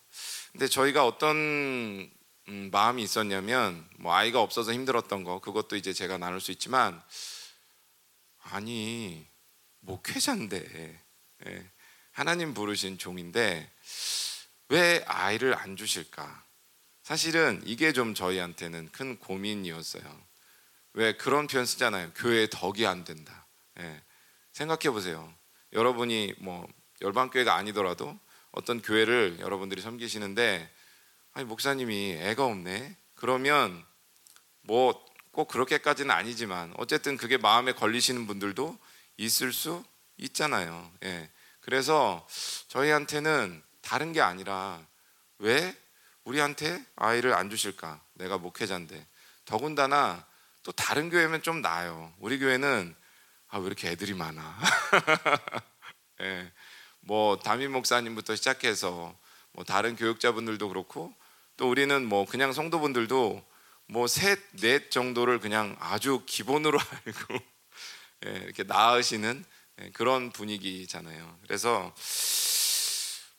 근데 0.52 0.68
저희가 0.68 1.06
어떤 1.06 2.10
음, 2.48 2.70
마음이 2.72 3.02
있었냐면 3.02 3.88
뭐 3.98 4.14
아이가 4.14 4.40
없어서 4.40 4.72
힘들었던 4.72 5.24
거 5.24 5.40
그것도 5.40 5.76
이제 5.76 5.92
제가 5.92 6.18
나눌 6.18 6.40
수 6.40 6.50
있지만 6.52 7.02
아니 8.42 9.26
목회자인데 9.80 11.02
예. 11.46 11.70
하나님 12.12 12.54
부르신 12.54 12.98
종인데 12.98 13.70
왜 14.68 15.04
아이를 15.06 15.56
안 15.56 15.76
주실까? 15.76 16.44
사실은 17.02 17.60
이게 17.64 17.92
좀 17.92 18.14
저희한테는 18.14 18.90
큰 18.92 19.18
고민이었어요. 19.18 20.02
왜 20.94 21.16
그런 21.16 21.46
표현 21.46 21.66
쓰잖아요. 21.66 22.12
교회에 22.14 22.48
덕이 22.50 22.86
안 22.86 23.04
된다. 23.04 23.46
예. 23.80 24.02
생각해 24.52 24.90
보세요. 24.92 25.32
여러분이 25.72 26.34
뭐 26.38 26.66
열방교회가 27.00 27.54
아니더라도 27.54 28.18
어떤 28.52 28.82
교회를 28.82 29.38
여러분들이 29.40 29.80
섬기시는데 29.80 30.70
아니 31.32 31.46
목사님이 31.46 32.18
애가 32.20 32.44
없네. 32.44 32.96
그러면 33.14 33.84
뭐 34.62 35.12
꼭 35.32 35.48
그렇게까지는 35.48 36.10
아니지만 36.10 36.74
어쨌든 36.76 37.16
그게 37.16 37.38
마음에 37.38 37.72
걸리시는 37.72 38.26
분들도 38.26 38.78
있을 39.16 39.52
수 39.52 39.82
있잖아요. 40.18 40.92
예. 41.04 41.30
그래서 41.60 42.26
저희한테는 42.68 43.62
다른 43.80 44.12
게 44.12 44.20
아니라 44.20 44.84
왜 45.38 45.74
우리한테 46.24 46.84
아이를 46.96 47.34
안 47.34 47.50
주실까? 47.50 48.00
내가 48.14 48.38
목회자인데. 48.38 49.06
더군다나 49.44 50.24
또 50.62 50.72
다른 50.72 51.10
교회면 51.10 51.42
좀 51.42 51.60
나아요. 51.60 52.12
우리 52.18 52.38
교회는 52.38 52.94
아, 53.48 53.58
왜 53.58 53.66
이렇게 53.66 53.90
애들이 53.90 54.14
많아? 54.14 54.58
예. 56.22 56.52
뭐 57.00 57.38
담임 57.38 57.72
목사님부터 57.72 58.36
시작해서 58.36 59.14
뭐 59.52 59.64
다른 59.64 59.96
교육자분들도 59.96 60.68
그렇고 60.68 61.12
또 61.56 61.68
우리는 61.68 62.06
뭐 62.06 62.24
그냥 62.24 62.52
성도분들도 62.52 63.44
뭐 63.86 64.06
셋, 64.06 64.38
넷 64.52 64.90
정도를 64.90 65.38
그냥 65.40 65.76
아주 65.80 66.22
기본으로 66.26 66.78
알고 67.04 67.34
예, 68.26 68.30
이렇게 68.44 68.62
낳으시는 68.62 69.44
예, 69.80 69.90
그런 69.90 70.30
분위기잖아요. 70.30 71.38
그래서 71.42 71.92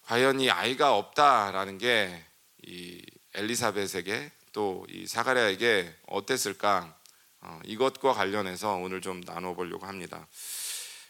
과연 0.04 0.41
이 0.41 0.52
아이가 0.52 0.96
없다라는 0.96 1.78
게 1.78 2.24
이 2.65 3.02
엘리사벳에게 3.36 4.32
또 4.54 4.86
이 4.89 5.08
사가랴에게 5.08 5.95
어땠을까? 6.08 6.95
어, 7.41 7.60
이것과 7.65 8.13
관련해서 8.13 8.76
오늘 8.76 9.02
좀 9.02 9.23
나눠 9.23 9.54
보려고 9.56 9.86
합니다. 9.88 10.28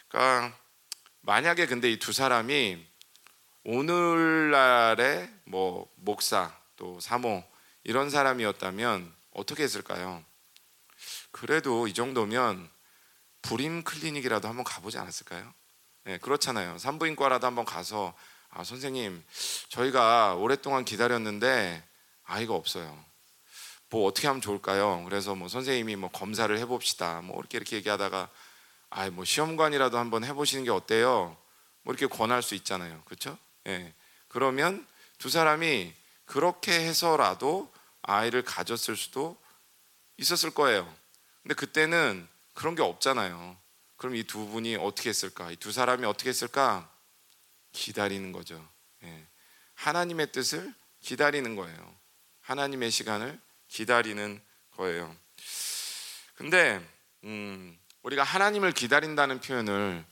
그러니까 0.07 0.57
만약에 1.21 1.65
근데 1.67 1.91
이 1.91 1.99
두 1.99 2.11
사람이 2.13 2.85
오늘날의 3.65 5.29
뭐 5.45 5.91
목사 5.95 6.57
또 6.75 6.99
사모 6.99 7.43
이런 7.83 8.09
사람이었다면 8.09 9.13
어떻게 9.31 9.63
했을까요? 9.63 10.23
그래도 11.31 11.87
이 11.87 11.93
정도면 11.93 12.69
불임 13.41 13.83
클리닉이라도 13.83 14.47
한번 14.47 14.63
가보지 14.63 14.97
않았을까요? 14.97 15.53
네, 16.05 16.17
그렇잖아요. 16.17 16.77
산부인과라도 16.77 17.45
한번 17.47 17.65
가서 17.65 18.13
아 18.55 18.63
선생님 18.63 19.23
저희가 19.69 20.35
오랫동안 20.35 20.85
기다렸는데 20.85 21.83
아이가 22.23 22.53
없어요. 22.53 23.03
뭐 23.89 24.07
어떻게 24.07 24.27
하면 24.27 24.41
좋을까요? 24.41 25.03
그래서 25.05 25.35
뭐 25.35 25.47
선생님이 25.47 25.95
뭐 25.95 26.09
검사를 26.09 26.55
해봅시다. 26.57 27.21
뭐 27.21 27.39
이렇게 27.39 27.57
이렇게 27.57 27.75
얘기하다가 27.77 28.29
아 28.89 29.09
뭐 29.09 29.25
시험관이라도 29.25 29.97
한번 29.97 30.23
해보시는 30.23 30.63
게 30.65 30.69
어때요? 30.69 31.35
뭐 31.81 31.93
이렇게 31.93 32.05
권할 32.07 32.41
수 32.43 32.53
있잖아요. 32.55 33.01
그렇죠? 33.05 33.37
예. 33.67 33.93
그러면 34.27 34.85
두 35.17 35.29
사람이 35.29 35.93
그렇게 36.25 36.73
해서라도 36.73 37.71
아이를 38.03 38.43
가졌을 38.43 38.95
수도 38.95 39.35
있었을 40.17 40.51
거예요. 40.51 40.91
근데 41.41 41.55
그때는 41.55 42.27
그런 42.53 42.75
게 42.75 42.83
없잖아요. 42.83 43.57
그럼 43.97 44.15
이 44.15 44.23
두 44.23 44.47
분이 44.47 44.75
어떻게 44.75 45.09
했을까? 45.09 45.49
이 45.51 45.55
두 45.55 45.71
사람이 45.71 46.05
어떻게 46.05 46.29
했을까? 46.29 46.87
기다리는 47.73 48.31
거죠. 48.31 48.65
예. 49.03 49.27
하나님의 49.73 50.31
뜻을 50.31 50.73
기다리는 51.01 51.55
거예요. 51.55 51.95
하나님의 52.41 52.91
시간을 52.91 53.39
기다리는 53.67 54.41
거예요. 54.71 55.13
근데 56.35 56.81
음, 57.23 57.77
우리가 58.03 58.23
하나님을 58.23 58.71
기다린다는 58.71 59.41
표현을 59.41 60.05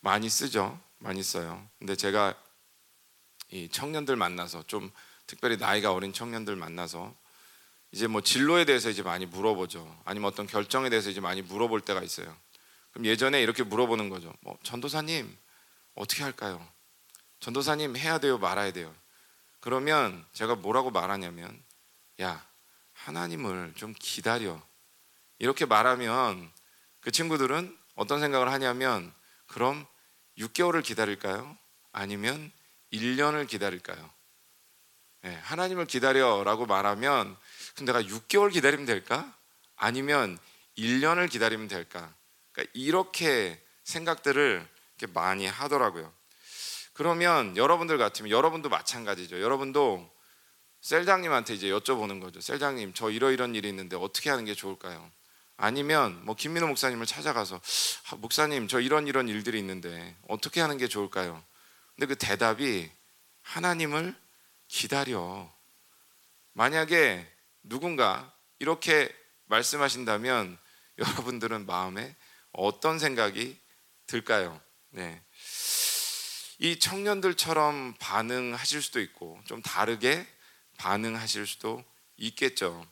많이 0.00 0.28
쓰죠. 0.28 0.78
많이 0.98 1.22
써요. 1.22 1.68
근데 1.78 1.96
제가 1.96 2.34
이 3.50 3.68
청년들 3.68 4.16
만나서 4.16 4.64
좀 4.66 4.90
특별히 5.26 5.56
나이가 5.56 5.92
어린 5.92 6.12
청년들 6.12 6.56
만나서 6.56 7.14
이제 7.92 8.06
뭐 8.06 8.20
진로에 8.20 8.64
대해서 8.64 8.90
이제 8.90 9.02
많이 9.02 9.24
물어보죠. 9.26 10.02
아니면 10.04 10.28
어떤 10.30 10.46
결정에 10.46 10.90
대해서 10.90 11.08
이제 11.10 11.20
많이 11.20 11.42
물어볼 11.42 11.80
때가 11.82 12.02
있어요. 12.02 12.36
그럼 12.90 13.06
예전에 13.06 13.42
이렇게 13.42 13.62
물어보는 13.62 14.08
거죠. 14.08 14.32
뭐 14.40 14.58
전도사님 14.62 15.36
어떻게 15.94 16.22
할까요? 16.22 16.66
전도사님 17.40 17.96
해야 17.96 18.18
돼요, 18.18 18.38
말아야 18.38 18.72
돼요. 18.72 18.94
그러면 19.60 20.24
제가 20.32 20.54
뭐라고 20.54 20.90
말하냐면 20.90 21.62
야 22.20 22.44
하나님을 22.92 23.74
좀 23.76 23.94
기다려 23.98 24.60
이렇게 25.38 25.64
말하면 25.64 26.50
그 27.00 27.10
친구들은 27.10 27.76
어떤 27.94 28.20
생각을 28.20 28.50
하냐면 28.52 29.12
그럼 29.46 29.86
6개월을 30.38 30.82
기다릴까요? 30.82 31.56
아니면 31.92 32.52
1년을 32.92 33.46
기다릴까요? 33.46 34.10
네, 35.22 35.34
하나님을 35.42 35.86
기다려라고 35.86 36.66
말하면 36.66 37.36
그럼 37.74 37.86
내가 37.86 38.02
6개월 38.02 38.52
기다리면 38.52 38.86
될까? 38.86 39.34
아니면 39.76 40.38
1년을 40.76 41.28
기다리면 41.28 41.68
될까? 41.68 42.12
그러니까 42.52 42.72
이렇게 42.74 43.60
생각들을 43.84 44.66
이렇게 44.96 45.12
많이 45.12 45.46
하더라고요. 45.46 46.12
그러면 46.98 47.56
여러분들 47.56 47.96
같으면 47.96 48.32
여러분도 48.32 48.68
마찬가지죠. 48.68 49.40
여러분도 49.40 50.10
셀장님한테 50.80 51.54
이제 51.54 51.68
여쭤보는 51.68 52.20
거죠. 52.20 52.40
셀장님, 52.40 52.92
저 52.92 53.08
이러이런 53.08 53.54
일이 53.54 53.68
있는데 53.68 53.94
어떻게 53.94 54.30
하는 54.30 54.44
게 54.44 54.52
좋을까요? 54.52 55.08
아니면 55.56 56.20
뭐 56.24 56.34
김민호 56.34 56.66
목사님을 56.66 57.06
찾아가서 57.06 57.60
아, 58.10 58.16
목사님, 58.16 58.66
저 58.66 58.80
이런 58.80 59.06
이런 59.06 59.28
일들이 59.28 59.60
있는데 59.60 60.16
어떻게 60.26 60.60
하는 60.60 60.76
게 60.76 60.88
좋을까요? 60.88 61.40
근데 61.94 62.06
그 62.06 62.16
대답이 62.16 62.90
하나님을 63.42 64.12
기다려. 64.66 65.48
만약에 66.52 67.24
누군가 67.62 68.34
이렇게 68.58 69.08
말씀하신다면 69.46 70.58
여러분들은 70.98 71.64
마음에 71.64 72.16
어떤 72.50 72.98
생각이 72.98 73.56
들까요? 74.08 74.60
네. 74.90 75.22
이 76.58 76.78
청년들처럼 76.78 77.94
반응하실 78.00 78.82
수도 78.82 79.00
있고 79.00 79.40
좀 79.44 79.62
다르게 79.62 80.26
반응하실 80.76 81.46
수도 81.46 81.84
있겠죠. 82.16 82.84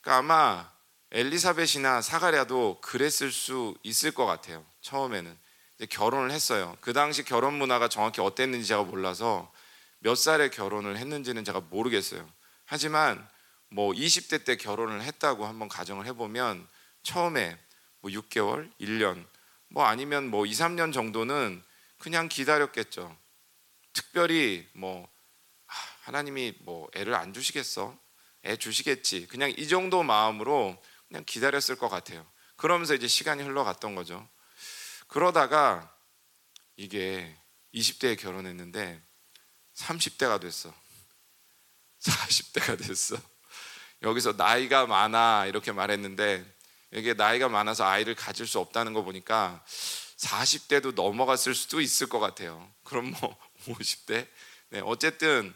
그러니까 0.00 0.18
아마 0.18 0.72
엘리사벳이나 1.10 2.02
사가랴도 2.02 2.80
그랬을 2.82 3.32
수 3.32 3.76
있을 3.82 4.10
것 4.10 4.26
같아요. 4.26 4.64
처음에는 4.82 5.38
결혼을 5.88 6.30
했어요. 6.30 6.76
그 6.80 6.92
당시 6.92 7.24
결혼 7.24 7.54
문화가 7.54 7.88
정확히 7.88 8.20
어땠는지 8.20 8.66
제가 8.66 8.82
몰라서 8.82 9.50
몇 10.00 10.14
살에 10.14 10.50
결혼을 10.50 10.98
했는지는 10.98 11.44
제가 11.44 11.60
모르겠어요. 11.60 12.28
하지만 12.66 13.26
뭐 13.70 13.92
20대 13.92 14.44
때 14.44 14.56
결혼을 14.56 15.02
했다고 15.02 15.46
한번 15.46 15.68
가정을 15.68 16.04
해보면 16.06 16.68
처음에 17.02 17.58
뭐 18.00 18.10
6개월, 18.10 18.70
1년, 18.80 19.26
뭐 19.68 19.84
아니면 19.86 20.28
뭐 20.28 20.44
2, 20.44 20.52
3년 20.52 20.92
정도는 20.92 21.62
그냥 21.98 22.28
기다렸겠죠. 22.28 23.16
특별히 23.92 24.68
뭐 24.74 25.08
아, 25.66 25.72
하나님이 26.02 26.54
뭐 26.60 26.88
애를 26.94 27.14
안 27.14 27.32
주시겠어? 27.32 27.98
애 28.44 28.56
주시겠지. 28.56 29.26
그냥 29.26 29.50
이 29.56 29.68
정도 29.68 30.02
마음으로 30.02 30.80
그냥 31.08 31.24
기다렸을 31.24 31.76
것 31.76 31.88
같아요. 31.88 32.26
그러면서 32.56 32.94
이제 32.94 33.08
시간이 33.08 33.42
흘러갔던 33.42 33.94
거죠. 33.94 34.28
그러다가 35.08 35.94
이게 36.76 37.36
20대에 37.74 38.18
결혼했는데 38.18 39.00
30대가 39.74 40.40
됐어. 40.40 40.74
40대가 42.00 42.78
됐어. 42.78 43.16
여기서 44.02 44.32
나이가 44.32 44.86
많아 44.86 45.46
이렇게 45.46 45.72
말했는데 45.72 46.44
이게 46.92 47.14
나이가 47.14 47.48
많아서 47.48 47.84
아이를 47.84 48.14
가질 48.14 48.46
수 48.46 48.58
없다는 48.60 48.92
거 48.92 49.02
보니까 49.02 49.64
40대도 50.18 50.94
넘어갔을 50.94 51.54
수도 51.54 51.80
있을 51.80 52.08
것 52.08 52.20
같아요. 52.20 52.70
그럼 52.84 53.12
뭐 53.20 53.36
50대? 53.66 54.26
네, 54.70 54.80
어쨌든 54.84 55.54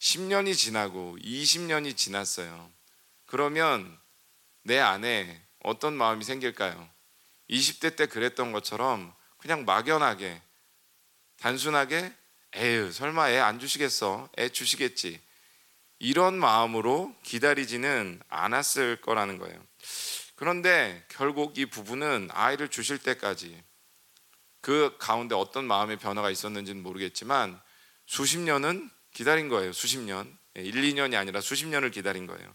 10년이 0.00 0.56
지나고 0.56 1.16
20년이 1.22 1.96
지났어요. 1.96 2.70
그러면 3.26 3.98
내 4.62 4.78
안에 4.78 5.42
어떤 5.62 5.94
마음이 5.94 6.24
생길까요? 6.24 6.88
20대 7.50 7.96
때 7.96 8.06
그랬던 8.06 8.52
것처럼 8.52 9.14
그냥 9.38 9.64
막연하게 9.64 10.40
단순하게 11.38 12.12
에휴 12.54 12.90
설마 12.92 13.30
애 13.30 13.38
안 13.38 13.58
주시겠어? 13.58 14.28
애 14.38 14.48
주시겠지. 14.48 15.20
이런 15.98 16.38
마음으로 16.38 17.14
기다리지는 17.22 18.20
않았을 18.28 19.00
거라는 19.00 19.38
거예요. 19.38 19.64
그런데 20.34 21.04
결국 21.08 21.58
이 21.58 21.66
부부는 21.66 22.28
아이를 22.32 22.68
주실 22.68 22.98
때까지 22.98 23.62
그 24.66 24.96
가운데 24.98 25.36
어떤 25.36 25.64
마음의 25.64 25.96
변화가 25.98 26.28
있었는지는 26.28 26.82
모르겠지만 26.82 27.60
수십 28.04 28.40
년은 28.40 28.90
기다린 29.12 29.48
거예요. 29.48 29.72
수십 29.72 30.00
년. 30.00 30.36
1, 30.56 30.72
2년이 30.72 31.14
아니라 31.14 31.40
수십 31.40 31.68
년을 31.68 31.92
기다린 31.92 32.26
거예요. 32.26 32.52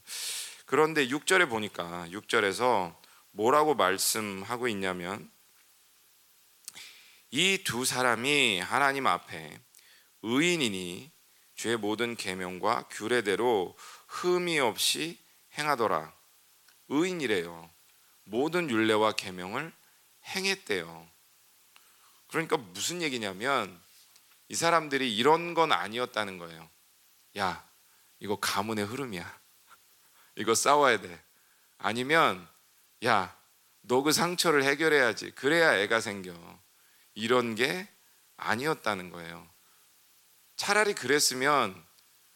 그런데 0.66 1.08
6절에 1.08 1.48
보니까 1.50 2.08
6절에서 2.10 2.94
뭐라고 3.32 3.76
말씀하고 3.76 4.68
있냐면 4.68 5.32
이 7.30 7.64
두 7.64 7.86
사람이 7.86 8.60
하나님 8.60 9.08
앞에 9.08 9.58
의인이니 10.22 11.10
주의 11.56 11.78
모든 11.78 12.18
계명과 12.18 12.90
규례대로 12.90 13.78
흠이 14.08 14.60
없이 14.60 15.18
행하더라. 15.58 16.14
의인이래요. 16.90 17.70
모든 18.26 18.70
율례와 18.70 19.14
계명을 19.14 19.72
행했대요. 20.26 21.11
그러니까 22.32 22.58
무슨 22.58 23.02
얘기냐면 23.02 23.80
이 24.48 24.56
사람들이 24.56 25.16
이런 25.16 25.54
건 25.54 25.72
아니었다는 25.72 26.38
거예요. 26.38 26.70
야, 27.38 27.66
이거 28.20 28.38
가문의 28.38 28.86
흐름이야. 28.86 29.40
이거 30.38 30.56
싸워야 30.56 31.00
돼. 31.00 31.24
아니면 31.78 32.48
야, 33.06 33.36
너 33.82 34.04
그 34.04 34.12
상처를 34.12 34.64
해결해야지. 34.64 35.32
그래야 35.32 35.78
애가 35.78 36.02
생겨. 36.02 36.34
이런 37.14 37.56
게 37.56 37.88
아니었다는 38.38 39.10
거예요. 39.10 39.48
차라리 40.56 40.94
그랬으면 40.94 41.76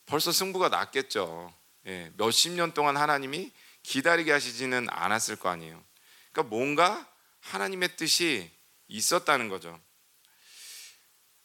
벌써 0.06 0.32
승부가 0.32 0.70
났겠죠. 0.70 1.54
예, 1.88 2.12
몇십 2.18 2.54
년 2.54 2.74
동안 2.74 2.98
하나님이 2.98 3.52
기다리게 3.84 4.32
하시지는 4.32 4.88
않았을 4.90 5.36
거 5.36 5.50
아니에요. 5.50 5.82
그러니까 6.32 6.56
뭔가 6.56 7.08
하나님의 7.42 7.96
뜻이 7.96 8.52
있었다는 8.88 9.50
거죠. 9.50 9.80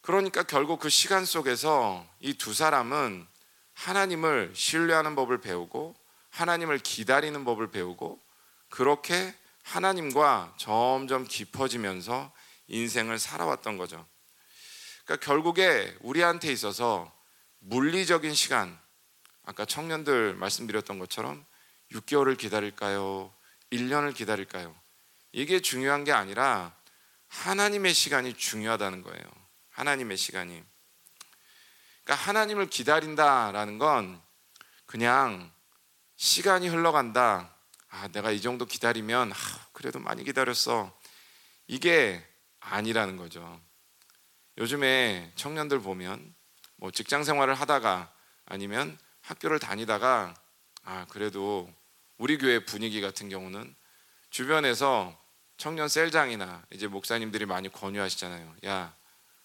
그러니까 0.03 0.43
결국 0.43 0.81
그 0.81 0.89
시간 0.89 1.25
속에서 1.25 2.07
이 2.21 2.35
두 2.35 2.55
사람은 2.55 3.27
하나님을 3.75 4.53
신뢰하는 4.55 5.15
법을 5.15 5.41
배우고 5.41 5.95
하나님을 6.31 6.79
기다리는 6.79 7.45
법을 7.45 7.71
배우고 7.71 8.21
그렇게 8.69 9.35
하나님과 9.63 10.55
점점 10.59 11.25
깊어지면서 11.25 12.33
인생을 12.69 13.19
살아왔던 13.19 13.79
거죠. 13.79 14.07
그러니까 15.05 15.25
결국에 15.27 15.97
우리한테 16.01 16.53
있어서 16.53 17.13
물리적인 17.59 18.35
시간, 18.35 18.79
아까 19.45 19.65
청년들 19.65 20.35
말씀드렸던 20.35 20.99
것처럼 20.99 21.45
6개월을 21.93 22.39
기다릴까요? 22.39 23.35
1년을 23.73 24.15
기다릴까요? 24.15 24.75
이게 25.33 25.61
중요한 25.61 26.05
게 26.05 26.13
아니라 26.13 26.75
하나님의 27.31 27.95
시간이 27.95 28.35
중요하다는 28.35 29.03
거예요. 29.03 29.25
하나님의 29.71 30.17
시간이. 30.17 30.63
그러니까 32.05 32.25
하나님을 32.27 32.69
기다린다라는 32.69 33.79
건 33.79 34.21
그냥 34.85 35.51
시간이 36.17 36.69
흘러간다. 36.69 37.55
아, 37.89 38.09
내가 38.09 38.31
이 38.31 38.41
정도 38.41 38.67
기다리면 38.67 39.33
아, 39.33 39.37
그래도 39.73 40.01
많이 40.01 40.25
기다렸어. 40.25 40.97
이게 41.67 42.25
아니라는 42.59 43.17
거죠. 43.17 43.61
요즘에 44.59 45.33
청년들 45.37 45.81
보면 45.81 46.35
뭐 46.77 46.91
직장 46.91 47.25
생활을 47.25 47.55
하다가 47.55 48.13
아니면 48.45 48.99
학교를 49.23 49.61
다니다가 49.61 50.35
아, 50.83 51.07
그래도 51.11 51.73
우리 52.19 52.39
교회 52.39 52.65
분위기 52.65 53.01
같은 53.01 53.29
경우는 53.29 53.75
주변에서 54.31 55.17
청년 55.61 55.89
셀장이나 55.89 56.63
이제 56.71 56.87
목사님들이 56.87 57.45
많이 57.45 57.71
권유하시잖아요. 57.71 58.57
야, 58.65 58.95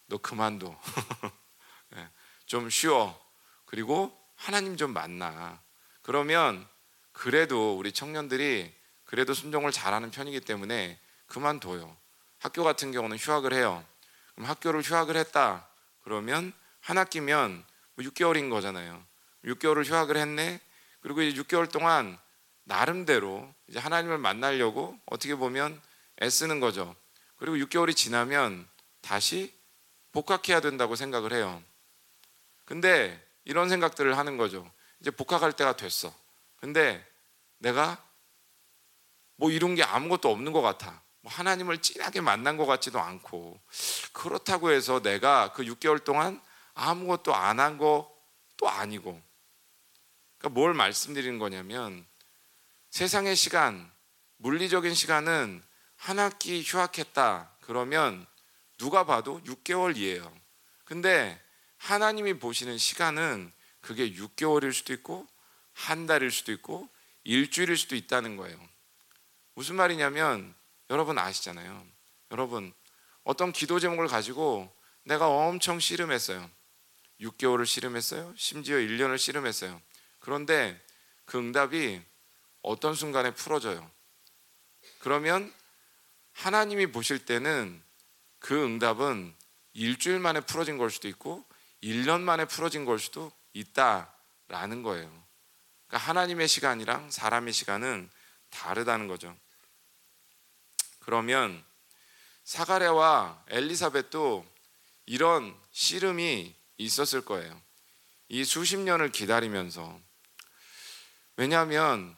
너 0.05 0.17
그만둬. 0.17 0.79
예, 1.97 2.07
좀 2.45 2.69
쉬어. 2.69 3.19
그리고 3.65 4.17
하나님 4.37 4.77
좀 4.77 4.93
만나. 4.93 5.61
그러면 6.03 6.65
그래도 7.11 7.77
우리 7.77 7.91
청년들이 7.91 8.73
그래도 9.03 9.33
순종을 9.33 9.73
잘하는 9.73 10.09
편이기 10.09 10.39
때문에 10.39 10.97
그만둬요. 11.27 11.97
학교 12.39 12.63
같은 12.63 12.93
경우는 12.93 13.17
휴학을 13.17 13.53
해요. 13.53 13.83
그럼 14.35 14.49
학교를 14.49 14.83
휴학을 14.83 15.17
했다. 15.17 15.67
그러면 16.01 16.53
한 16.79 16.97
학기면 16.97 17.65
6개월인 17.99 18.47
뭐 18.47 18.55
거잖아요. 18.55 19.03
6개월을 19.43 19.83
휴학을 19.83 20.15
했네. 20.15 20.61
그리고 21.01 21.21
이제 21.21 21.41
6개월 21.41 21.69
동안 21.69 22.17
나름대로 22.63 23.53
이제 23.67 23.79
하나님을 23.79 24.17
만나려고 24.17 24.97
어떻게 25.07 25.35
보면 25.35 25.81
애쓰는 26.21 26.59
거죠. 26.59 26.95
그리고 27.37 27.57
6개월이 27.57 27.95
지나면 27.95 28.67
다시 29.01 29.53
복학해야 30.11 30.61
된다고 30.61 30.95
생각을 30.95 31.33
해요. 31.33 31.61
근데 32.63 33.21
이런 33.43 33.69
생각들을 33.69 34.17
하는 34.17 34.37
거죠. 34.37 34.69
이제 35.01 35.11
복학할 35.11 35.51
때가 35.51 35.75
됐어. 35.75 36.13
근데 36.57 37.05
내가 37.57 38.03
뭐 39.35 39.51
이룬 39.51 39.75
게 39.75 39.83
아무것도 39.83 40.31
없는 40.31 40.51
것 40.53 40.61
같아. 40.61 41.01
뭐 41.21 41.31
하나님을 41.33 41.81
진하게 41.81 42.21
만난 42.21 42.55
것 42.55 42.65
같지도 42.65 42.99
않고 42.99 43.59
그렇다고 44.13 44.71
해서 44.71 45.01
내가 45.01 45.51
그 45.53 45.63
6개월 45.63 46.03
동안 46.03 46.41
아무것도 46.75 47.33
안 47.33 47.59
한 47.59 47.77
것도 47.77 48.69
아니고 48.69 49.21
그러니까 50.37 50.59
뭘 50.59 50.73
말씀드리는 50.73 51.39
거냐면 51.39 52.05
세상의 52.91 53.35
시간 53.35 53.91
물리적인 54.37 54.93
시간은 54.93 55.63
한 56.05 56.19
학기 56.19 56.61
휴학했다 56.61 57.49
그러면 57.61 58.27
누가 58.77 59.05
봐도 59.05 59.41
6개월이에요. 59.41 60.31
근데 60.83 61.41
하나님이 61.77 62.37
보시는 62.37 62.77
시간은 62.77 63.51
그게 63.81 64.11
6개월일 64.11 64.71
수도 64.71 64.93
있고 64.93 65.25
한 65.73 66.05
달일 66.05 66.29
수도 66.29 66.51
있고 66.51 66.87
일주일일 67.23 67.75
수도 67.75 67.95
있다는 67.95 68.37
거예요. 68.37 68.55
무슨 69.55 69.77
말이냐면 69.77 70.53
여러분 70.91 71.17
아시잖아요. 71.17 71.83
여러분 72.29 72.71
어떤 73.23 73.51
기도 73.51 73.79
제목을 73.79 74.05
가지고 74.05 74.71
내가 75.05 75.27
엄청 75.27 75.79
씨름했어요. 75.79 76.47
6개월을 77.21 77.65
씨름했어요. 77.65 78.31
심지어 78.37 78.75
1년을 78.75 79.17
씨름했어요. 79.17 79.81
그런데 80.19 80.79
그 81.25 81.39
응답이 81.39 81.99
어떤 82.61 82.93
순간에 82.93 83.33
풀어져요. 83.33 83.89
그러면 84.99 85.51
하나님이 86.35 86.91
보실 86.91 87.25
때는 87.25 87.81
그 88.39 88.63
응답은 88.63 89.33
일주일 89.73 90.19
만에 90.19 90.41
풀어진 90.41 90.77
걸 90.77 90.91
수도 90.91 91.07
있고 91.07 91.45
1년 91.81 92.21
만에 92.21 92.45
풀어진 92.45 92.85
걸 92.85 92.99
수도 92.99 93.31
있다라는 93.53 94.83
거예요. 94.83 95.07
그러니까 95.87 96.09
하나님의 96.09 96.47
시간이랑 96.47 97.09
사람의 97.09 97.53
시간은 97.53 98.09
다르다는 98.49 99.07
거죠. 99.07 99.35
그러면 100.99 101.63
사가랴와 102.43 103.45
엘리사벳도 103.49 104.45
이런 105.05 105.57
씨름이 105.71 106.53
있었을 106.77 107.21
거예요. 107.23 107.59
이 108.27 108.43
수십 108.43 108.77
년을 108.77 109.11
기다리면서 109.11 109.99
왜냐하면 111.37 112.15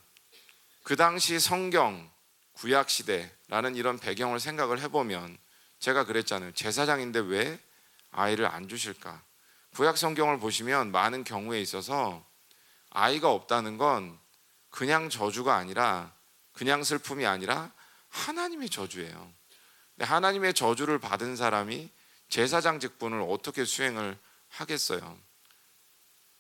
그 0.84 0.95
당시 0.95 1.39
성경 1.39 2.10
구약 2.58 2.89
시대라는 2.89 3.76
이런 3.76 4.00
배경을 4.00 4.39
생각을 4.39 4.80
해보면 4.82 5.38
제가 5.78 6.06
그랬잖아요. 6.06 6.54
제사장인데 6.54 7.20
왜 7.20 7.60
아이를 8.10 8.48
안 8.48 8.67
주실까? 8.67 9.22
구약 9.76 9.96
성경을 9.96 10.39
보시면 10.39 10.91
많은 10.91 11.24
경우에 11.24 11.62
있어서 11.62 12.26
아이가 12.89 13.32
없다는 13.32 13.78
건 13.78 14.17
그냥 14.72 15.10
저주가 15.10 15.56
아니라 15.56 16.12
그냥 16.52 16.84
슬픔이 16.84 17.28
아니라 17.28 17.72
하나님의 18.10 18.72
저주예요. 18.72 19.32
하나님의 20.00 20.56
저주를 20.56 20.98
받은 20.98 21.36
사람이 21.36 21.91
제사장 22.28 22.80
직분을 22.80 23.22
어떻게 23.30 23.65
수행을 23.65 24.17
하겠어요? 24.50 25.00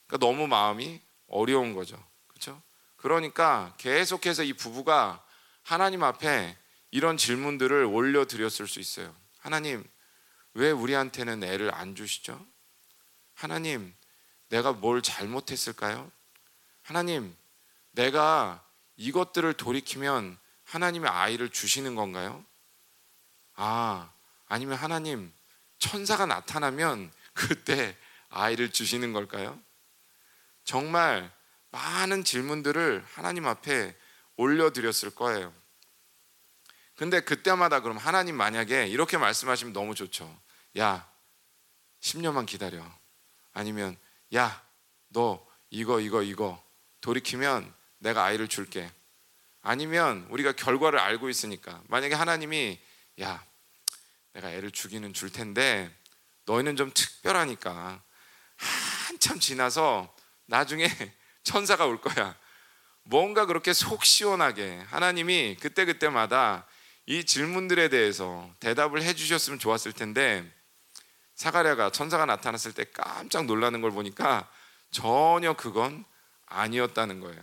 그러니까 0.07 0.25
너무 0.25 0.47
마음이 0.47 0.99
어려운 1.27 1.75
거죠. 1.75 2.03
그렇죠? 2.27 2.59
그러니까 2.95 3.75
계속해서 3.77 4.43
이 4.43 4.53
부부가 4.53 5.23
하나님 5.67 6.01
앞에 6.01 6.57
이런 6.91 7.17
질문들을 7.17 7.83
올려드렸을 7.83 8.69
수 8.69 8.79
있어요. 8.79 9.13
하나님, 9.37 9.83
왜 10.53 10.71
우리한테는 10.71 11.43
애를 11.43 11.75
안 11.75 11.93
주시죠? 11.93 12.41
하나님, 13.33 13.93
내가 14.47 14.71
뭘 14.71 15.01
잘못했을까요? 15.01 16.09
하나님, 16.83 17.35
내가 17.91 18.65
이것들을 18.95 19.55
돌이키면 19.55 20.37
하나님의 20.63 21.11
아이를 21.11 21.49
주시는 21.49 21.95
건가요? 21.95 22.45
아, 23.55 24.09
아니면 24.47 24.77
하나님, 24.77 25.33
천사가 25.79 26.25
나타나면 26.27 27.11
그때 27.33 27.97
아이를 28.29 28.71
주시는 28.71 29.11
걸까요? 29.11 29.59
정말 30.63 31.29
많은 31.71 32.23
질문들을 32.23 33.03
하나님 33.11 33.47
앞에 33.47 33.93
올려드렸을 34.37 35.13
거예요. 35.13 35.53
근데 36.95 37.19
그때마다 37.19 37.81
그럼 37.81 37.97
하나님 37.97 38.35
만약에 38.35 38.87
이렇게 38.87 39.17
말씀하시면 39.17 39.73
너무 39.73 39.93
좋죠. 39.93 40.35
야, 40.79 41.07
10년만 42.01 42.45
기다려. 42.45 42.83
아니면 43.53 43.97
야, 44.33 44.63
너 45.09 45.45
이거 45.69 45.99
이거 45.99 46.23
이거 46.23 46.63
돌이키면 47.01 47.71
내가 47.99 48.23
아이를 48.23 48.47
줄게. 48.47 48.91
아니면 49.61 50.25
우리가 50.29 50.53
결과를 50.53 50.99
알고 50.99 51.29
있으니까 51.29 51.81
만약에 51.87 52.15
하나님이 52.15 52.79
야, 53.21 53.45
내가 54.33 54.51
애를 54.51 54.71
주기는 54.71 55.13
줄 55.13 55.31
텐데 55.31 55.93
너희는 56.45 56.75
좀 56.75 56.91
특별하니까 56.93 58.01
한참 58.55 59.39
지나서 59.39 60.15
나중에 60.45 60.87
천사가 61.43 61.85
올 61.85 62.01
거야. 62.01 62.35
뭔가 63.09 63.45
그렇게 63.45 63.71
속 63.71 64.03
시원하게 64.03 64.83
하나님이 64.87 65.55
그때그때마다 65.61 66.65
이 67.05 67.23
질문들에 67.23 67.87
대해서 67.87 68.53
대답을 68.59 69.01
해 69.01 69.13
주셨으면 69.13 69.59
좋았을 69.59 69.93
텐데 69.93 70.45
사가랴가 71.35 71.91
천사가 71.91 72.25
나타났을 72.25 72.73
때 72.73 72.83
깜짝 72.83 73.45
놀라는 73.45 73.79
걸 73.79 73.91
보니까 73.91 74.49
전혀 74.91 75.53
그건 75.53 76.03
아니었다는 76.47 77.21
거예요. 77.21 77.41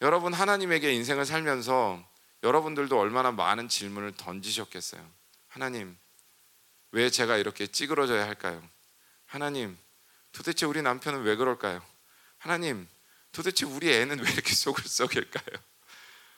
여러분 0.00 0.32
하나님에게 0.32 0.94
인생을 0.94 1.26
살면서 1.26 2.02
여러분들도 2.42 2.98
얼마나 2.98 3.32
많은 3.32 3.68
질문을 3.68 4.12
던지셨겠어요. 4.16 5.06
하나님, 5.46 5.98
왜 6.92 7.10
제가 7.10 7.36
이렇게 7.36 7.66
찌그러져야 7.66 8.24
할까요? 8.24 8.66
하나님, 9.26 9.76
도대체 10.32 10.64
우리 10.64 10.80
남편은 10.80 11.22
왜 11.22 11.36
그럴까요? 11.36 11.82
하나님, 12.38 12.88
도대체 13.32 13.64
우리 13.66 13.92
애는 13.92 14.18
왜 14.18 14.30
이렇게 14.30 14.54
속을 14.54 14.84
썩일까요? 14.84 15.62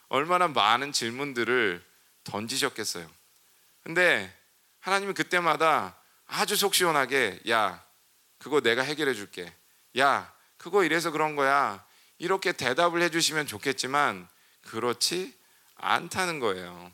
얼마나 0.09 0.49
많은 0.49 0.93
질문들을 0.93 1.85
던지셨겠어요. 2.25 3.11
근데 3.83 4.33
하나님은 4.81 5.15
그때마다 5.15 5.97
아주 6.27 6.57
속 6.57 6.75
시원하게 6.75 7.41
야 7.49 7.85
그거 8.39 8.61
내가 8.61 8.83
해결해 8.83 9.15
줄게. 9.15 9.53
야 9.99 10.33
그거 10.57 10.85
이래서 10.85 11.11
그런 11.11 11.37
거야. 11.37 11.85
이렇게 12.19 12.53
대답을 12.53 13.03
해 13.03 13.09
주시면 13.09 13.47
좋겠지만 13.47 14.29
그렇지 14.63 15.37
않다는 15.77 16.41
거예요. 16.41 16.93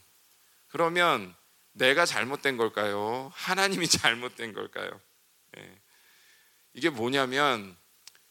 그러면 0.69 1.35
내가 1.73 2.07
잘못된 2.07 2.57
걸까요? 2.57 3.31
하나님이 3.35 3.89
잘못된 3.89 4.53
걸까요? 4.53 5.01
네. 5.53 5.81
이게 6.73 6.91
뭐냐면 6.91 7.77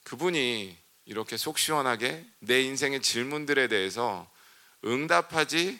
그분이 0.03 0.77
이렇게 1.07 1.37
속 1.37 1.57
시원하게 1.57 2.25
내 2.39 2.61
인생의 2.61 3.01
질문들에 3.01 3.69
대해서 3.69 4.29
응답하지 4.83 5.79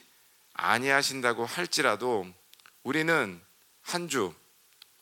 아니하신다고 0.54 1.44
할지라도 1.44 2.26
우리는 2.82 3.40
한 3.82 4.08
주, 4.08 4.34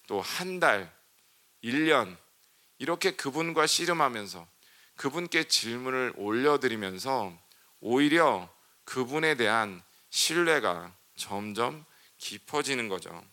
또 0.08 0.20
한 0.20 0.58
달, 0.58 0.92
1년 1.62 2.16
이렇게 2.78 3.12
그분과 3.12 3.68
씨름하면서 3.68 4.46
그분께 4.96 5.44
질문을 5.44 6.14
올려드리면서 6.16 7.32
오히려 7.80 8.52
그분에 8.84 9.36
대한 9.36 9.80
신뢰가 10.10 10.92
점점 11.16 11.84
깊어지는 12.18 12.88
거죠. 12.88 13.24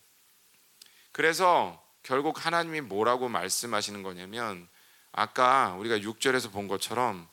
그래서 1.12 1.84
결국 2.04 2.46
하나님이 2.46 2.82
뭐라고 2.82 3.30
말씀하시는 3.30 4.04
거냐면 4.04 4.68
아까 5.14 5.76
우리가 5.76 6.00
6절에서 6.00 6.52
본 6.52 6.68
것처럼 6.68 7.30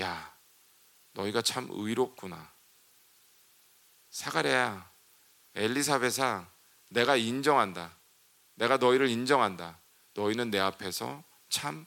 야 0.00 0.34
너희가 1.12 1.42
참 1.42 1.68
의롭구나. 1.70 2.52
사가랴야 4.10 4.90
엘리사벳아 5.54 6.50
내가 6.88 7.16
인정한다. 7.16 7.94
내가 8.54 8.78
너희를 8.78 9.08
인정한다. 9.08 9.78
너희는 10.14 10.50
내 10.50 10.58
앞에서 10.58 11.22
참 11.50 11.86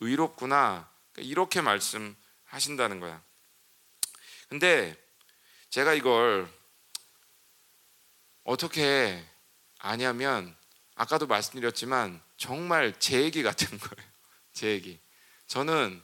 의롭구나. 0.00 0.90
그러니까 1.12 1.30
이렇게 1.30 1.62
말씀하신다는 1.62 3.00
거야. 3.00 3.22
근데 4.48 4.94
제가 5.70 5.94
이걸 5.94 6.52
어떻게 8.44 9.26
아냐면 9.78 10.54
아까도 10.94 11.26
말씀드렸지만 11.26 12.22
정말 12.36 12.98
제 12.98 13.22
얘기 13.22 13.42
같은 13.42 13.78
거예요. 13.78 14.11
제 14.52 14.68
얘기. 14.68 14.98
저는 15.46 16.02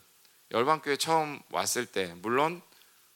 열방교회 0.50 0.96
처음 0.96 1.40
왔을 1.50 1.86
때 1.86 2.14
물론 2.18 2.62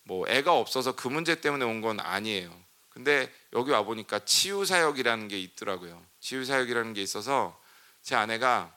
뭐 0.05 0.27
애가 0.29 0.55
없어서 0.57 0.95
그 0.95 1.09
문제 1.09 1.41
때문에 1.41 1.65
온 1.65 1.81
건 1.81 2.01
아니에요. 2.01 2.55
근데 2.91 3.33
여기 3.55 3.71
와 3.71 3.83
보니까 3.83 4.19
치유 4.25 4.65
사역이라는 4.65 5.29
게 5.29 5.39
있더라고요. 5.41 6.05
치유 6.21 6.45
사역이라는 6.45 6.93
게 6.93 7.03
있어서 7.03 7.59
제 8.03 8.15
아내가 8.15 8.77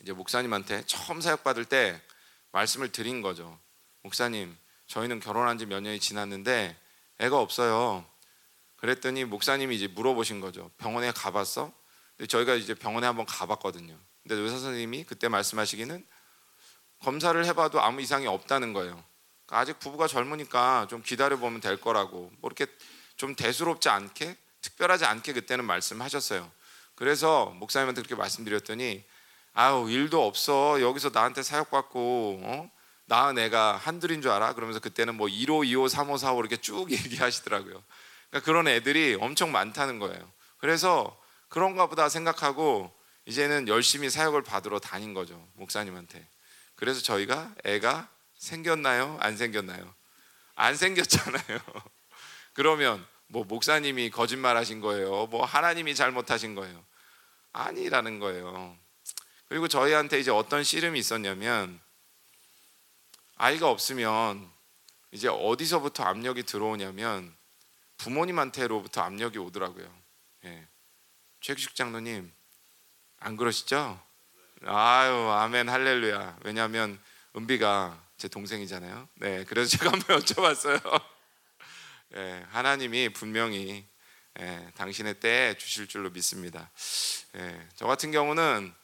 이제 0.00 0.12
목사님한테 0.12 0.84
처음 0.86 1.20
사역 1.20 1.44
받을 1.44 1.64
때 1.64 2.00
말씀을 2.52 2.90
드린 2.90 3.20
거죠. 3.22 3.58
목사님, 4.02 4.56
저희는 4.86 5.20
결혼한 5.20 5.58
지 5.58 5.66
몇 5.66 5.80
년이 5.80 6.00
지났는데 6.00 6.76
애가 7.18 7.38
없어요. 7.38 8.04
그랬더니 8.76 9.24
목사님이 9.24 9.76
이제 9.76 9.86
물어보신 9.88 10.40
거죠. 10.40 10.70
병원에 10.78 11.12
가봤어? 11.12 11.72
저희가 12.28 12.54
이제 12.54 12.74
병원에 12.74 13.06
한번 13.06 13.26
가봤거든요. 13.26 13.96
근데 14.22 14.36
의사 14.36 14.58
선생님이 14.58 15.04
그때 15.04 15.28
말씀하시기는 15.28 16.06
검사를 17.00 17.44
해봐도 17.44 17.80
아무 17.80 18.00
이상이 18.00 18.26
없다는 18.26 18.72
거예요. 18.72 19.02
그러니까 19.46 19.58
아직 19.58 19.78
부부가 19.78 20.06
젊으니까 20.06 20.86
좀 20.88 21.02
기다려 21.02 21.36
보면 21.36 21.60
될 21.60 21.80
거라고. 21.80 22.30
뭐 22.38 22.48
이렇게 22.48 22.66
좀 23.16 23.34
대수롭지 23.34 23.88
않게 23.88 24.36
특별하지 24.60 25.04
않게 25.04 25.32
그때는 25.32 25.64
말씀하셨어요. 25.64 26.50
그래서 26.94 27.46
목사님한테 27.56 28.02
그렇게 28.02 28.14
말씀드렸더니 28.14 29.04
아우 29.54 29.90
일도 29.90 30.24
없어 30.24 30.80
여기서 30.80 31.10
나한테 31.12 31.42
사역 31.42 31.70
받고 31.70 32.40
어? 32.44 32.70
나 33.06 33.32
내가 33.32 33.76
한둘인 33.76 34.22
줄 34.22 34.30
알아? 34.30 34.54
그러면서 34.54 34.80
그때는 34.80 35.16
뭐 35.16 35.26
1호, 35.26 35.66
2호, 35.66 35.88
3호, 35.88 36.14
4호 36.16 36.38
이렇게 36.38 36.56
쭉 36.56 36.90
얘기하시더라고요. 36.92 37.82
그러니까 38.30 38.46
그런 38.46 38.68
애들이 38.68 39.16
엄청 39.20 39.52
많다는 39.52 39.98
거예요. 39.98 40.30
그래서 40.58 41.18
그런가 41.48 41.86
보다 41.86 42.08
생각하고 42.08 42.92
이제는 43.26 43.68
열심히 43.68 44.10
사역을 44.10 44.42
받으러 44.42 44.78
다닌 44.78 45.14
거죠. 45.14 45.48
목사님한테. 45.54 46.26
그래서 46.74 47.00
저희가 47.00 47.54
애가 47.64 48.08
생겼나요? 48.36 49.16
안 49.20 49.36
생겼나요? 49.36 49.94
안 50.54 50.76
생겼잖아요. 50.76 51.58
그러면 52.52 53.06
뭐 53.28 53.44
목사님이 53.44 54.10
거짓말 54.10 54.56
하신 54.56 54.80
거예요. 54.80 55.26
뭐 55.26 55.44
하나님이 55.44 55.94
잘못하신 55.94 56.54
거예요. 56.54 56.84
아니라는 57.52 58.18
거예요. 58.18 58.76
그리고 59.48 59.68
저희한테 59.68 60.18
이제 60.18 60.30
어떤 60.30 60.64
씨름이 60.64 60.98
있었냐면 60.98 61.80
아이가 63.36 63.68
없으면 63.68 64.50
이제 65.12 65.28
어디서부터 65.28 66.04
압력이 66.04 66.42
들어오냐면 66.44 67.34
부모님한테로부터 67.98 69.02
압력이 69.02 69.38
오더라고요. 69.38 69.92
예. 70.44 70.66
최규식 71.40 71.74
장로님 71.74 72.32
안 73.24 73.36
그러시죠? 73.36 74.00
아유 74.64 75.30
아멘 75.30 75.68
할렐루야. 75.68 76.38
왜냐하면 76.42 76.98
은비가 77.36 77.96
제 78.16 78.26
동생이잖아요. 78.26 79.08
네, 79.14 79.44
그래서 79.44 79.76
제가 79.78 79.92
한번 79.92 80.18
여쭤봤어요. 80.20 81.02
예, 82.16 82.44
하나님이 82.50 83.10
분명히 83.10 83.86
예, 84.40 84.72
당신의 84.74 85.20
때에 85.20 85.54
주실 85.54 85.86
줄로 85.86 86.10
믿습니다. 86.10 86.68
예, 87.36 87.68
저 87.76 87.86
같은 87.86 88.10
경우는 88.10 88.74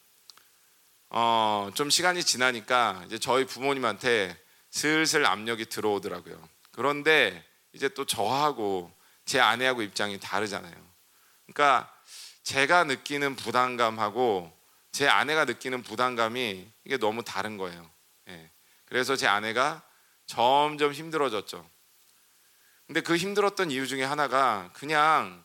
어, 1.10 1.70
좀 1.74 1.90
시간이 1.90 2.22
지나니까 2.22 3.02
이제 3.06 3.18
저희 3.18 3.44
부모님한테 3.44 4.40
슬슬 4.70 5.26
압력이 5.26 5.66
들어오더라고요. 5.66 6.48
그런데 6.70 7.44
이제 7.72 7.88
또 7.88 8.04
저하고 8.04 8.92
제 9.24 9.40
아내하고 9.40 9.82
입장이 9.82 10.20
다르잖아요. 10.20 10.76
그러니까 11.46 11.92
제가 12.48 12.84
느끼는 12.84 13.36
부담감하고 13.36 14.50
제 14.90 15.06
아내가 15.06 15.44
느끼는 15.44 15.82
부담감이 15.82 16.66
이게 16.84 16.96
너무 16.96 17.22
다른 17.22 17.58
거예요. 17.58 17.90
예. 18.28 18.50
그래서 18.86 19.16
제 19.16 19.26
아내가 19.26 19.82
점점 20.24 20.94
힘들어졌죠. 20.94 21.68
근데 22.86 23.02
그 23.02 23.18
힘들었던 23.18 23.70
이유 23.70 23.86
중에 23.86 24.02
하나가 24.02 24.70
그냥 24.72 25.44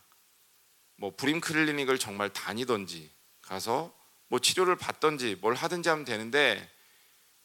뭐 0.95 1.14
브림 1.14 1.41
클리닉을 1.41 1.99
정말 1.99 2.30
다니던지 2.30 3.14
가서 3.41 3.93
뭐 4.30 4.39
치료를 4.39 4.78
받던지 4.78 5.36
뭘 5.41 5.56
하든지 5.56 5.89
하면 5.89 6.06
되는데 6.06 6.72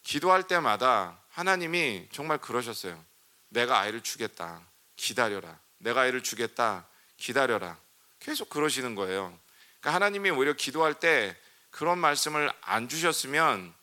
기도할 0.03 0.47
때마다 0.47 1.21
하나님이 1.27 2.07
정말 2.13 2.37
그러셨어요. 2.37 3.03
내가 3.49 3.81
아이를 3.81 3.99
주겠다. 3.99 4.65
기다려라. 4.95 5.59
내가 5.79 6.03
아이를 6.03 6.23
주겠다. 6.23 6.87
기다려라. 7.17 7.77
계속 8.21 8.49
그러시는 8.49 8.95
거예요. 8.95 9.37
그러니까 9.79 9.95
하나님이 9.95 10.29
오히려 10.31 10.53
기도할 10.53 10.93
때 10.93 11.35
그런 11.69 11.99
말씀을 11.99 12.51
안 12.61 12.89
주셨으면 12.89 13.73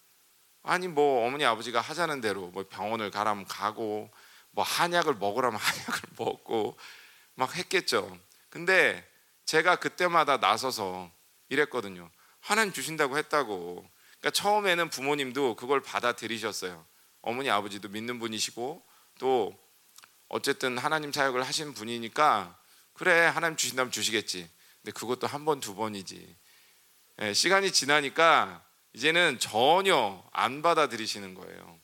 아니 0.62 0.88
뭐 0.88 1.26
어머니 1.26 1.44
아버지가 1.44 1.80
하자는 1.80 2.20
대로 2.20 2.48
뭐 2.48 2.66
병원을 2.68 3.10
가라면 3.10 3.46
가고 3.46 4.10
뭐 4.50 4.64
한약을 4.64 5.14
먹으라면 5.14 5.58
한약을 5.60 6.00
먹고 6.18 6.76
막 7.34 7.54
했겠죠. 7.54 8.18
근데 8.50 9.06
제가 9.44 9.76
그때마다 9.76 10.38
나서서 10.38 11.10
이랬거든요. 11.48 12.10
하나님 12.40 12.72
주신다고 12.72 13.16
했다고. 13.16 13.88
그러니까 14.18 14.30
처음에는 14.30 14.90
부모님도 14.90 15.56
그걸 15.56 15.82
받아들이셨어요. 15.82 16.84
어머니 17.22 17.50
아버지도 17.50 17.88
믿는 17.88 18.18
분이시고 18.18 18.82
또 19.18 19.56
어쨌든 20.28 20.78
하나님 20.78 21.12
사역을 21.12 21.42
하신 21.42 21.74
분이니까 21.74 22.58
그래 22.92 23.26
하나님 23.26 23.56
주신다면 23.56 23.92
주시겠지. 23.92 24.50
근데 24.86 25.00
그것도 25.00 25.26
한 25.26 25.44
번 25.44 25.58
두 25.58 25.74
번이지. 25.74 26.36
예, 27.22 27.32
시간이 27.32 27.72
지나니까 27.72 28.64
이제는 28.92 29.40
전혀 29.40 30.22
안 30.32 30.62
받아들이시는 30.62 31.34
거예요. 31.34 31.80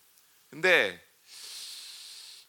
근데 0.49 1.03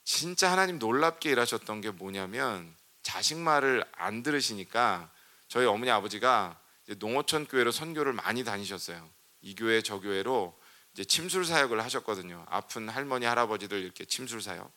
진짜 0.03 0.51
하나님 0.51 0.77
놀랍게 0.77 1.31
일하셨던 1.31 1.81
게 1.81 1.89
뭐냐면 1.89 2.71
자식 3.01 3.37
말을 3.37 3.83
안 3.93 4.21
들으시니까 4.21 5.09
저희 5.47 5.65
어머니 5.65 5.89
아버지가 5.89 6.59
농어촌 6.99 7.47
교회로 7.47 7.71
선교를 7.71 8.13
많이 8.13 8.43
다니셨어요. 8.43 9.09
이 9.41 9.55
교회 9.55 9.81
저 9.81 9.99
교회로 9.99 10.55
이제 10.93 11.03
침술 11.03 11.45
사역을 11.45 11.83
하셨거든요. 11.83 12.45
아픈 12.47 12.89
할머니 12.89 13.25
할아버지들 13.25 13.81
이렇게 13.81 14.05
침술 14.05 14.39
사역. 14.39 14.71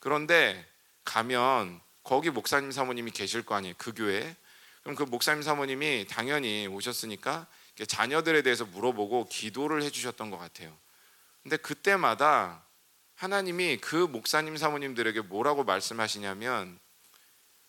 그런데 0.00 0.68
가면 1.04 1.80
거기 2.02 2.30
목사님 2.30 2.72
사모님이 2.72 3.12
계실 3.12 3.44
거 3.44 3.54
아니에요. 3.54 3.76
그 3.78 3.92
교회. 3.94 4.34
그럼 4.82 4.96
그 4.96 5.04
목사님 5.04 5.42
사모님이 5.42 6.06
당연히 6.08 6.66
오셨으니까 6.66 7.46
자녀들에 7.86 8.42
대해서 8.42 8.64
물어보고 8.64 9.28
기도를 9.28 9.82
해주셨던 9.82 10.30
것 10.30 10.38
같아요. 10.38 10.76
근데 11.42 11.56
그때마다 11.56 12.64
하나님이 13.14 13.78
그 13.78 13.96
목사님 13.96 14.56
사모님들에게 14.56 15.20
뭐라고 15.22 15.64
말씀하시냐면 15.64 16.78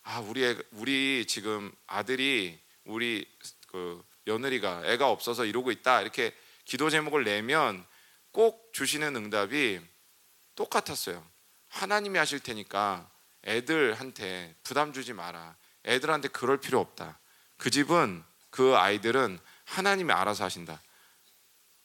아 0.02 0.20
우리 0.20 0.44
애, 0.44 0.56
우리 0.72 1.24
지금 1.26 1.72
아들이 1.86 2.58
우리 2.84 3.26
그 3.68 4.04
며느리가 4.24 4.82
애가 4.84 5.08
없어서 5.08 5.44
이러고 5.44 5.70
있다 5.70 6.02
이렇게 6.02 6.34
기도 6.64 6.90
제목을 6.90 7.24
내면 7.24 7.84
꼭 8.32 8.70
주시는 8.72 9.14
응답이 9.16 9.80
똑같았어요. 10.56 11.24
하나님이 11.68 12.18
하실 12.18 12.40
테니까 12.40 13.10
애들한테 13.44 14.54
부담 14.62 14.92
주지 14.92 15.12
마라. 15.12 15.56
애들한테 15.86 16.28
그럴 16.28 16.58
필요 16.58 16.80
없다. 16.80 17.18
그 17.56 17.70
집은 17.70 18.22
그 18.50 18.76
아이들은 18.76 19.38
하나님이 19.64 20.12
알아서 20.12 20.44
하신다. 20.44 20.80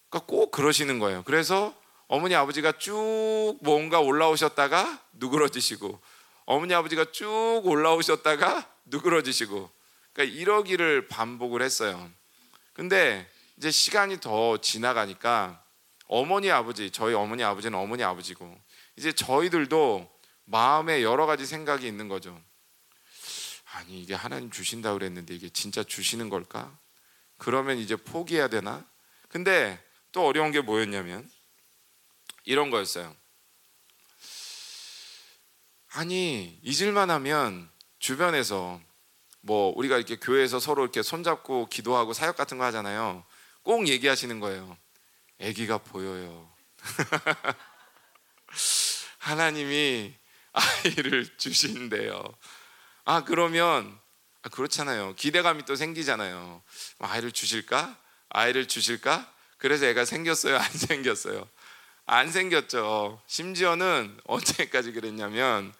그러니까 0.10 0.28
꼭 0.28 0.52
그러시는 0.52 1.00
거예요. 1.00 1.24
그래서 1.24 1.76
어머니 2.08 2.36
아버지가 2.36 2.74
쭉 2.74 3.58
뭔가 3.62 4.00
올라오셨다가 4.00 5.00
누그러지시고 5.14 6.00
어머니 6.45 6.74
아버지가 6.74 7.06
쭉 7.12 7.62
올라오셨다가 7.64 8.68
누그러지시고 8.86 9.70
그러니까 10.14 10.38
이러기를 10.38 11.08
반복을 11.08 11.62
했어요. 11.62 12.10
근데 12.74 13.30
이제 13.58 13.70
시간이 13.70 14.20
더 14.20 14.58
지나가니까 14.58 15.64
어머니 16.08 16.50
아버지 16.50 16.89
저희 16.89 17.14
어머니 17.14 17.43
아버지는 17.43 17.78
어머니 17.78 18.04
아버지고 18.04 18.58
이제 18.95 19.12
저희들도 19.12 20.10
마음에 20.45 21.04
여러 21.04 21.28
가지 21.28 21.45
생각이 21.45 21.86
있는 21.86 22.08
거죠. 22.08 22.41
아니 23.74 24.01
이게 24.01 24.13
하나님 24.15 24.49
주신다 24.49 24.93
그랬는데 24.93 25.36
이게 25.36 25.49
진짜 25.49 25.84
주시는 25.84 26.30
걸까? 26.30 26.78
그러면 27.38 27.78
이제 27.78 27.95
포기해야 27.95 28.47
되나? 28.47 28.86
근데 29.30 29.84
또 30.11 30.26
어려운 30.26 30.51
게 30.51 30.61
뭐였냐면 30.61 31.30
이런 32.45 32.70
거였어요. 32.72 33.15
아니 35.91 36.59
잊을만 36.63 37.09
하면 37.09 37.70
주변에서 37.99 38.82
뭐 39.41 39.74
우리가 39.76 39.97
이렇게 39.97 40.17
교회에서 40.17 40.59
서로 40.59 40.84
이렇게 40.84 41.01
손잡고 41.01 41.67
기도하고 41.67 42.13
사역 42.13 42.36
같은 42.36 42.57
거 42.57 42.65
하잖아요. 42.65 43.24
꼭 43.63 43.88
얘기하시는 43.88 44.39
거예요. 44.39 44.78
아기가 45.41 45.78
보여요. 45.78 46.51
하나님이 49.20 50.13
아이를 50.51 51.38
주신대요. 51.38 52.24
아 53.06 53.24
그러면 53.24 53.97
아, 54.43 54.50
그렇잖아요. 54.50 55.16
기대감이 55.16 55.66
또 55.66 55.76
생기잖아요. 55.76 56.62
아이를 57.00 57.32
주실까? 57.32 57.97
아이를 58.30 58.68
주실까? 58.68 59.32
그래서 59.58 59.86
애가 59.86 60.06
생겼어요? 60.06 60.58
안 60.58 60.64
생겼어요? 60.72 61.47
안 62.06 62.32
생겼죠. 62.32 63.22
심지어는 63.28 64.18
언제까지 64.26 64.91
그랬냐면 64.93 65.74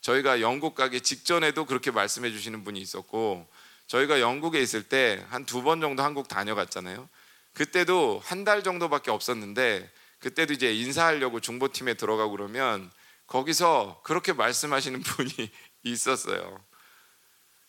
저희가 0.00 0.40
영국 0.40 0.74
가기 0.74 1.00
직전에도 1.00 1.64
그렇게 1.66 1.90
말씀해 1.90 2.30
주시는 2.30 2.64
분이 2.64 2.80
있었고 2.80 3.46
저희가 3.88 4.20
영국에 4.20 4.60
있을 4.60 4.82
때 4.84 5.24
한 5.30 5.44
두 5.46 5.62
번 5.62 5.80
정도 5.80 6.02
한국 6.02 6.28
다녀갔잖아요. 6.28 7.08
그때도 7.54 8.20
한 8.24 8.44
달 8.44 8.62
정도밖에 8.62 9.10
없었는데 9.10 9.90
그때도 10.20 10.52
이제 10.54 10.72
인사하려고 10.74 11.40
중보팀에 11.40 11.94
들어가고 11.94 12.32
그러면 12.32 12.90
거기서 13.26 14.00
그렇게 14.04 14.32
말씀하시는 14.32 15.00
분이 15.02 15.50
있었어요. 15.90 16.64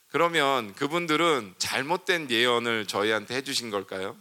그러면 0.09 0.73
그분들은 0.75 1.55
잘못된 1.57 2.31
예언을 2.31 2.87
저희한테 2.87 3.35
해주신 3.35 3.69
걸까요? 3.69 4.17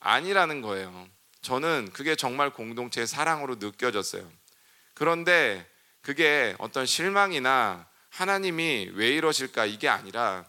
아니라는 0.00 0.60
거예요. 0.60 1.08
저는 1.40 1.90
그게 1.92 2.16
정말 2.16 2.50
공동체의 2.50 3.06
사랑으로 3.06 3.56
느껴졌어요. 3.56 4.30
그런데 4.94 5.68
그게 6.02 6.54
어떤 6.58 6.86
실망이나 6.86 7.88
하나님이 8.10 8.90
왜 8.94 9.08
이러실까 9.08 9.66
이게 9.66 9.88
아니라 9.88 10.44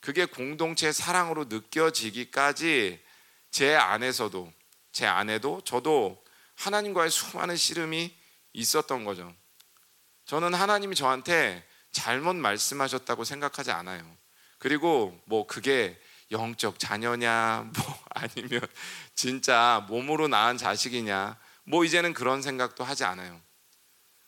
그게 0.00 0.24
공동체의 0.24 0.92
사랑으로 0.92 1.44
느껴지기까지 1.44 3.00
제 3.50 3.74
안에서도 3.74 4.52
제 4.92 5.06
안에도 5.06 5.60
저도 5.64 6.22
하나님과의 6.56 7.10
수많은 7.10 7.56
씨름이 7.56 8.14
있었던 8.52 9.04
거죠. 9.04 9.34
저는 10.24 10.54
하나님이 10.54 10.94
저한테 10.94 11.66
잘못 11.92 12.36
말씀하셨다고 12.36 13.24
생각하지 13.24 13.70
않아요. 13.70 14.04
그리고 14.58 15.18
뭐 15.24 15.46
그게 15.46 16.00
영적 16.30 16.78
자녀냐, 16.78 17.70
뭐 17.76 18.04
아니면 18.10 18.60
진짜 19.14 19.84
몸으로 19.88 20.28
낳은 20.28 20.58
자식이냐, 20.58 21.36
뭐 21.64 21.84
이제는 21.84 22.12
그런 22.12 22.42
생각도 22.42 22.84
하지 22.84 23.04
않아요. 23.04 23.40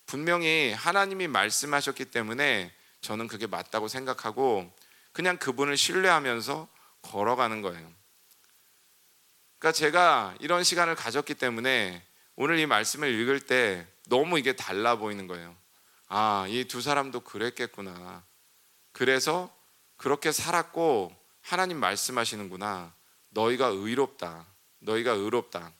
분명히 0.06 0.72
하나님이 0.72 1.28
말씀하셨기 1.28 2.06
때문에 2.06 2.72
저는 3.00 3.28
그게 3.28 3.46
맞다고 3.46 3.88
생각하고 3.88 4.70
그냥 5.12 5.36
그분을 5.36 5.76
신뢰하면서 5.76 6.68
걸어가는 7.02 7.62
거예요. 7.62 7.92
그러니까 9.58 9.72
제가 9.76 10.34
이런 10.40 10.64
시간을 10.64 10.94
가졌기 10.94 11.34
때문에 11.34 12.04
오늘 12.34 12.58
이 12.58 12.66
말씀을 12.66 13.08
읽을 13.08 13.40
때 13.40 13.86
너무 14.08 14.38
이게 14.38 14.54
달라 14.54 14.96
보이는 14.96 15.26
거예요. 15.26 15.56
아, 16.14 16.46
이 16.46 16.66
두 16.66 16.82
사람도 16.82 17.20
그랬겠구나. 17.20 18.22
그래서 18.92 19.50
그렇게 19.96 20.30
살았고 20.30 21.10
하나님 21.40 21.78
말씀하시는구나. 21.80 22.94
너희가 23.30 23.68
의롭다. 23.68 24.46
너희가 24.80 25.12
의롭다. 25.12 25.72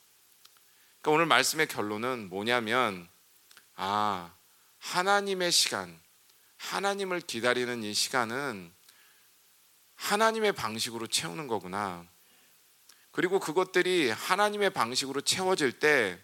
그러니까 1.03 1.11
오늘 1.11 1.27
말씀의 1.27 1.67
결론은 1.67 2.31
뭐냐면 2.31 3.07
아, 3.75 4.35
하나님의 4.79 5.53
시간, 5.53 6.01
하나님을 6.57 7.21
기다리는 7.21 7.83
이 7.83 7.93
시간은 7.93 8.73
하나님의 9.97 10.53
방식으로 10.53 11.09
채우는 11.09 11.47
거구나. 11.47 12.07
그리고 13.11 13.39
그것들이 13.39 14.09
하나님의 14.09 14.71
방식으로 14.71 15.21
채워질 15.21 15.79
때 15.79 16.19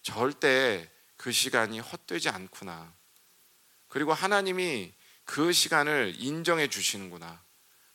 절대 0.00 0.90
그 1.18 1.32
시간이 1.32 1.80
헛되지 1.80 2.30
않구나. 2.30 3.01
그리고 3.92 4.14
하나님이 4.14 4.90
그 5.26 5.52
시간을 5.52 6.14
인정해 6.16 6.66
주시는구나. 6.66 7.42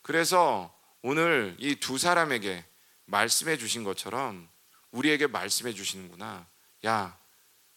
그래서 0.02 0.72
오늘 1.02 1.56
이 1.58 1.74
두 1.74 1.98
사람에게 1.98 2.64
말씀해 3.06 3.56
주신 3.56 3.82
것처럼 3.82 4.48
우리에게 4.92 5.26
말씀해 5.26 5.72
주시는구나. 5.72 6.46
야, 6.86 7.18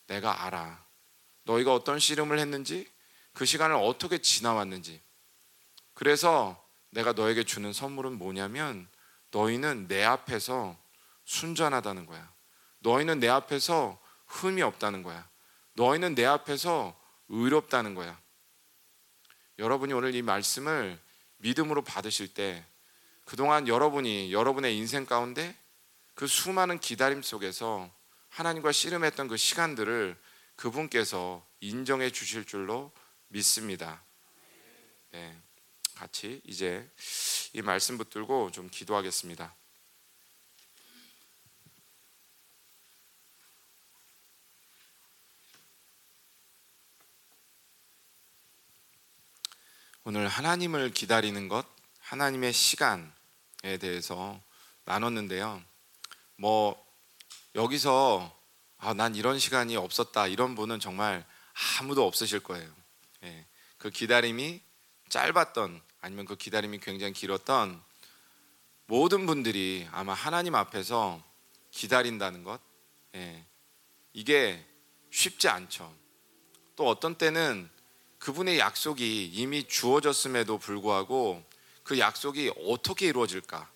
내가 0.06 0.46
알아. 0.46 0.86
너희가 1.46 1.74
어떤 1.74 1.98
씨름을 1.98 2.38
했는지, 2.38 2.88
그 3.34 3.44
시간을 3.48 3.76
어떻게 3.76 4.20
지나왔는지. 4.20 5.02
그래서 5.96 6.64
내가 6.92 7.14
너에게 7.14 7.44
주는 7.44 7.74
선물은 7.74 8.20
뭐냐면 8.20 8.88
너희는 9.32 9.88
내 9.88 10.04
앞에서 10.04 10.78
순전하다는 11.26 12.06
거야. 12.06 12.32
너희는 12.82 13.20
내 13.20 13.30
앞에서 13.30 14.00
흠이 14.28 14.62
없다는 14.62 15.02
거야. 15.02 15.28
너희는 15.74 16.14
내 16.14 16.24
앞에서 16.24 17.01
의롭다는 17.32 17.96
거야. 17.96 18.20
여러분이 19.58 19.94
오늘 19.94 20.14
이 20.16 20.22
말씀을 20.22 21.00
믿음으로 21.38 21.84
받으실 21.84 22.34
때 22.34 22.66
그동안 23.26 23.68
여러분이 23.68 24.34
여러분의 24.34 24.78
인생 24.78 25.06
가운데 25.06 25.58
그 26.14 26.28
수많은 26.28 26.80
기다림 26.80 27.22
속에서 27.22 27.90
하나님과 28.30 28.72
씨름했던 28.72 29.28
그 29.28 29.38
시간들을 29.38 30.18
그분께서 30.56 31.46
인정해 31.62 32.10
주실 32.12 32.46
줄로 32.46 32.92
믿습니다. 33.30 34.04
네. 35.12 35.42
같이 35.96 36.42
이제 36.46 36.90
이 37.54 37.62
말씀 37.62 37.98
붙들고 37.98 38.52
좀 38.52 38.70
기도하겠습니다. 38.70 39.56
오늘 50.04 50.28
하나님을 50.28 50.90
기다리는 50.90 51.48
것, 51.48 51.64
하나님의 52.00 52.54
시간에 52.54 53.78
대해서 53.80 54.42
나눴는데요. 54.86 55.62
뭐 56.38 56.84
여기서 57.54 58.36
아, 58.80 58.96
난 58.96 59.14
이런 59.14 59.38
시간이 59.38 59.76
없었다 59.76 60.26
이런 60.26 60.56
분은 60.56 60.80
정말 60.80 61.24
아무도 61.80 62.08
없으실 62.08 62.40
거예요. 62.40 62.68
예, 63.26 63.46
그 63.78 63.92
기다림이 63.92 64.60
짧았던 65.10 65.80
아니면 66.00 66.26
그 66.26 66.36
기다림이 66.36 66.80
굉장히 66.80 67.14
길었던 67.14 67.80
모든 68.88 69.28
분들이 69.28 69.88
아마 69.92 70.16
하나님 70.16 70.56
앞에서 70.56 71.24
기다린다는 71.70 72.44
것, 72.44 72.60
예, 73.14 73.46
이게 74.14 74.66
쉽지 75.12 75.48
않죠. 75.48 75.94
또 76.76 76.88
어떤 76.88 77.14
때는 77.20 77.70
그분의 78.22 78.60
약속이 78.60 79.26
이미 79.34 79.68
주어졌음에도 79.68 80.60
불구하고 80.60 81.44
그 81.84 81.98
약속이 81.98 82.54
어떻게 82.68 83.08
이루어질까? 83.08 83.68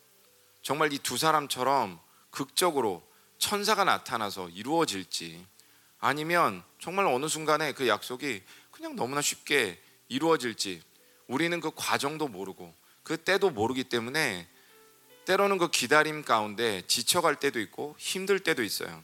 정말 0.61 0.93
이 0.93 0.99
두 0.99 1.17
사람처럼 1.17 1.99
극적으로 2.29 3.01
천사가 3.39 3.83
나타나서 3.85 4.49
이루어질지 4.49 5.43
아니면 5.99 6.63
정말 6.79 7.07
어느 7.07 7.27
순간에 7.27 7.73
그 7.73 7.87
약속이 7.87 8.43
그냥 8.69 8.95
너무나 8.95 9.19
쉽게 9.19 9.81
이루어질지 10.09 10.83
우리는 11.27 11.59
그 11.59 11.71
과정도 11.75 12.27
모르고 12.27 12.71
그 13.01 13.17
때도 13.17 13.49
모르기 13.49 13.83
때문에 13.83 14.47
때로는 15.25 15.57
그 15.57 15.71
기다림 15.71 16.23
가운데 16.23 16.83
지쳐갈 16.85 17.39
때도 17.39 17.59
있고 17.61 17.95
힘들 17.97 18.39
때도 18.39 18.61
있어요. 18.61 19.01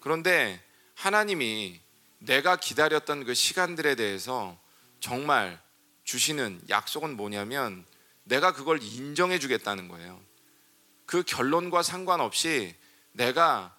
그런데 0.00 0.62
하나님이 0.94 1.80
내가 2.18 2.56
기다렸던 2.56 3.24
그 3.24 3.32
시간들에 3.32 3.94
대해서 3.94 4.58
정말 5.00 5.60
주시는 6.04 6.62
약속은 6.68 7.16
뭐냐면 7.16 7.84
내가 8.24 8.52
그걸 8.52 8.82
인정해 8.82 9.38
주겠다는 9.38 9.88
거예요. 9.88 10.20
그 11.04 11.22
결론과 11.22 11.82
상관없이 11.82 12.74
내가 13.12 13.74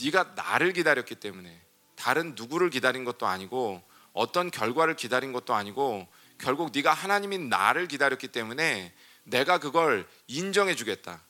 네가 0.00 0.34
나를 0.36 0.72
기다렸기 0.72 1.16
때문에 1.16 1.60
다른 1.96 2.34
누구를 2.36 2.70
기다린 2.70 3.04
것도 3.04 3.26
아니고 3.26 3.82
어떤 4.12 4.50
결과를 4.50 4.94
기다린 4.94 5.32
것도 5.32 5.54
아니고 5.54 6.06
결국 6.38 6.70
네가 6.72 6.92
하나님이 6.92 7.38
나를 7.38 7.88
기다렸기 7.88 8.28
때문에 8.28 8.94
내가 9.24 9.58
그걸 9.58 10.06
인정해 10.26 10.74
주겠다. 10.74 11.20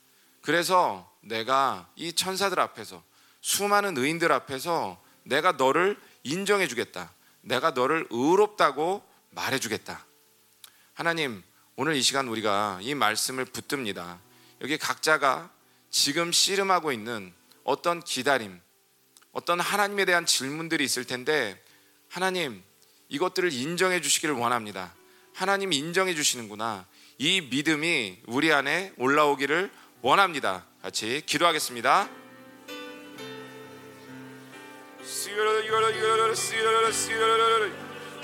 그래서 0.41 1.11
내가 1.21 1.89
이 1.95 2.13
천사들 2.13 2.59
앞에서 2.59 3.03
수많은 3.41 3.97
의인들 3.97 4.31
앞에서 4.31 5.01
내가 5.23 5.53
너를 5.53 5.99
인정해 6.23 6.67
주겠다. 6.67 7.13
내가 7.41 7.71
너를 7.71 8.07
의롭다고 8.09 9.03
말해 9.31 9.59
주겠다. 9.59 10.05
하나님, 10.93 11.43
오늘 11.75 11.95
이 11.95 12.01
시간 12.01 12.27
우리가 12.27 12.79
이 12.81 12.93
말씀을 12.93 13.45
붙듭니다. 13.45 14.19
여기 14.61 14.77
각자가 14.77 15.49
지금 15.89 16.31
씨름하고 16.31 16.91
있는 16.91 17.33
어떤 17.63 18.01
기다림, 18.01 18.59
어떤 19.31 19.59
하나님에 19.59 20.05
대한 20.05 20.25
질문들이 20.25 20.83
있을 20.83 21.05
텐데 21.05 21.63
하나님 22.09 22.63
이것들을 23.07 23.53
인정해 23.53 24.01
주시기를 24.01 24.35
원합니다. 24.35 24.93
하나님 25.33 25.71
인정해 25.71 26.15
주시는구나. 26.15 26.85
이 27.17 27.41
믿음이 27.41 28.23
우리 28.27 28.51
안에 28.51 28.93
올라오기를 28.97 29.71
원합니다. 30.01 30.65
같이 30.81 31.21
기도하겠습니다. 31.25 32.09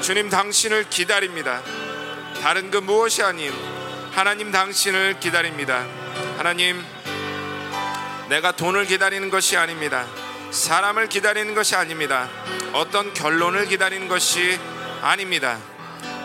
주님 0.00 0.30
당신을 0.30 0.88
기다립니다. 0.88 1.60
다른 2.40 2.70
그 2.70 2.78
무엇이 2.78 3.22
아닌 3.22 3.52
하나님 4.12 4.52
당신을 4.52 5.20
기다립니다. 5.20 5.84
하나님 6.36 6.82
내가 8.28 8.52
돈을 8.52 8.86
기다리는 8.86 9.28
것이 9.28 9.56
아닙니다. 9.56 10.06
사람을 10.50 11.08
기다리는 11.08 11.54
것이 11.54 11.74
아닙니다. 11.74 12.28
어떤 12.72 13.12
결론을 13.12 13.66
기다리는 13.66 14.08
것이 14.08 14.58
아닙니다. 15.02 15.58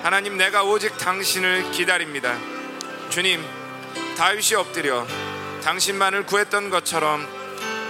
하나님 0.02 0.38
내가 0.38 0.64
오직 0.64 0.98
당신을 0.98 1.72
기다립니다. 1.72 2.38
주님 3.10 3.44
다윗이 4.18 4.56
엎드려 4.56 5.06
당신만을 5.64 6.26
구했던 6.26 6.70
것처럼 6.70 7.26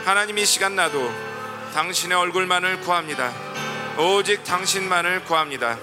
하나님 0.06 0.38
이 0.38 0.46
시간 0.46 0.76
나도 0.76 1.12
당신의 1.74 2.16
얼굴만을 2.16 2.82
구합니다. 2.82 3.34
오직 3.98 4.44
당신만을 4.44 5.24
구합니다. 5.24 5.80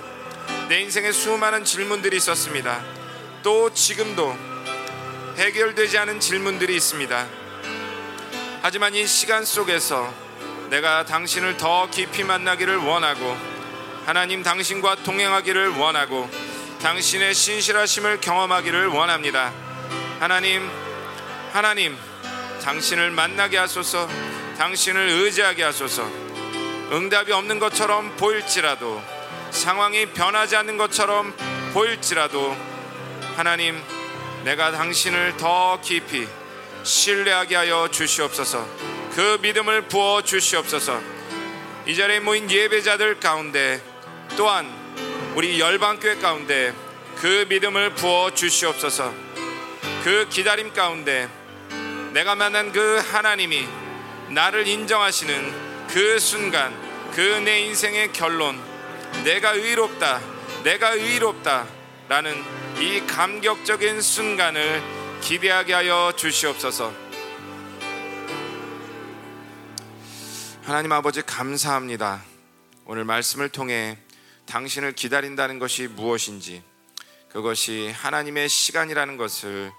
내 0.68 0.80
인생에 0.80 1.10
수많은 1.10 1.64
질문들이 1.64 2.16
있었습니다. 2.16 2.80
또 3.42 3.74
지금도 3.74 4.36
해결되지 5.36 5.98
않은 5.98 6.20
질문들이 6.20 6.76
있습니다. 6.76 7.26
하지만 8.62 8.94
이 8.94 9.04
시간 9.04 9.44
속에서 9.44 10.14
내가 10.68 11.04
당신을 11.04 11.56
더 11.56 11.90
깊이 11.90 12.22
만나기를 12.22 12.76
원하고 12.76 13.36
하나님 14.06 14.44
당신과 14.44 15.02
동행하기를 15.02 15.70
원하고 15.70 16.30
당신의 16.82 17.34
신실하심을 17.34 18.20
경험하기를 18.20 18.86
원합니다. 18.86 19.52
하나님, 20.20 20.70
하나님, 21.52 21.96
당신을 22.62 23.10
만나게 23.10 23.58
하소서, 23.58 24.08
당신을 24.56 25.08
의지하게 25.08 25.64
하소서, 25.64 26.04
응답이 26.92 27.32
없는 27.32 27.58
것처럼 27.58 28.14
보일지라도, 28.16 29.02
상황이 29.50 30.06
변하지 30.06 30.54
않는 30.54 30.76
것처럼 30.76 31.34
보일지라도, 31.72 32.56
하나님, 33.34 33.82
내가 34.44 34.70
당신을 34.70 35.38
더 35.38 35.80
깊이 35.80 36.28
신뢰하게 36.84 37.56
하여 37.56 37.88
주시옵소서. 37.90 38.66
그 39.16 39.38
믿음을 39.42 39.82
부어 39.82 40.22
주시옵소서. 40.22 41.00
이 41.86 41.96
자리에 41.96 42.20
모인 42.20 42.48
예배자들 42.48 43.18
가운데 43.18 43.82
또한 44.36 44.70
우리 45.34 45.58
열방교회 45.58 46.18
가운데 46.18 46.72
그 47.16 47.44
믿음을 47.48 47.90
부어 47.94 48.32
주시옵소서. 48.32 49.12
그 50.04 50.26
기다림 50.30 50.72
가운데 50.72 51.28
내가 52.12 52.34
만난 52.34 52.72
그 52.72 52.98
하나님이 52.98 53.68
나를 54.30 54.66
인정하시는 54.66 55.88
그 55.88 56.18
순간 56.18 56.72
그 57.14 57.40
내 57.44 57.60
인생의 57.62 58.12
결론 58.12 58.60
내가 59.24 59.50
의롭다 59.50 60.20
내가 60.62 60.90
의롭다 60.92 61.66
라는 62.08 62.34
이 62.78 63.00
감격적인 63.06 64.00
순간을 64.00 64.82
기대하게 65.20 65.74
하여 65.74 66.12
주시옵소서. 66.16 66.92
하나님 70.62 70.92
아버지 70.92 71.22
감사합니다. 71.22 72.22
오늘 72.84 73.04
말씀을 73.04 73.48
통해 73.48 73.98
당신을 74.46 74.92
기다린다는 74.92 75.58
것이 75.58 75.88
무엇인지 75.88 76.62
그것이 77.30 77.92
하나님의 77.96 78.48
시간이라는 78.48 79.16
것을 79.16 79.72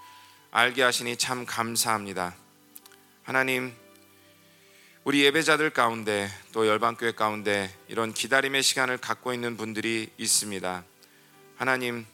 알게 0.52 0.84
하시니 0.84 1.18
참 1.18 1.46
감사합니다. 1.46 2.36
하나님 3.24 3.74
우리 5.04 5.24
예배자들 5.24 5.72
가운데 5.72 6.30
또 6.52 6.68
열방교회 6.68 7.14
가운데 7.14 7.76
이런 7.88 8.14
기다림의 8.14 8.62
시간을 8.62 8.98
갖고 8.98 9.34
있는 9.34 9.58
분들이 9.58 10.12
있습니다. 10.18 10.84
하나님 11.56 12.06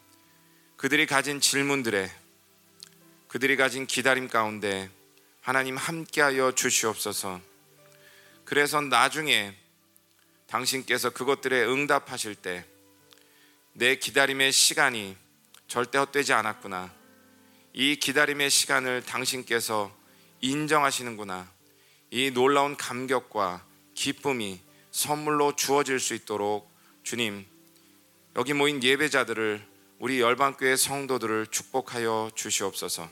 그들이 0.77 1.05
가진 1.05 1.41
질문들에 1.41 2.09
그들이 3.27 3.57
가진 3.57 3.85
기다림 3.85 4.29
가운데 4.29 4.89
하나님 5.41 5.75
함께하여 5.75 6.53
주시옵소서. 6.53 7.41
그래서 8.45 8.79
나중에 8.79 9.55
당신께서 10.47 11.09
그것들에 11.09 11.65
응답하실 11.65 12.35
때 12.35 12.65
내 13.79 13.95
기다림의 13.95 14.53
시간이 14.53 15.15
절대 15.67 15.99
헛되지 15.99 16.33
않았구나. 16.33 16.91
이 17.79 17.95
기다림의 17.95 18.49
시간을 18.49 19.03
당신께서 19.03 19.95
인정하시는구나. 20.41 21.47
이 22.09 22.31
놀라운 22.31 22.75
감격과 22.75 23.63
기쁨이 23.93 24.59
선물로 24.89 25.55
주어질 25.55 25.99
수 25.99 26.15
있도록 26.15 26.73
주님 27.03 27.45
여기 28.35 28.53
모인 28.53 28.81
예배자들을 28.81 29.63
우리 29.99 30.19
열방교회 30.19 30.75
성도들을 30.75 31.45
축복하여 31.51 32.31
주시옵소서. 32.33 33.07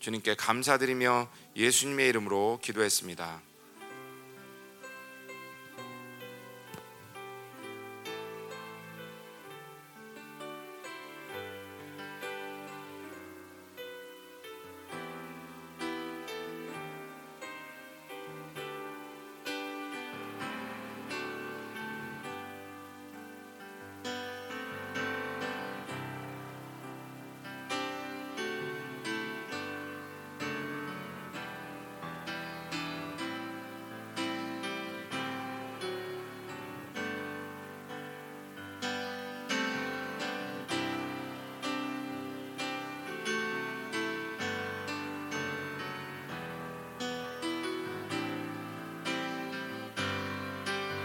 주님께 0.00 0.34
감사드리며 0.34 1.30
예수님의 1.56 2.10
이름으로 2.10 2.60
기도했습니다. 2.62 3.40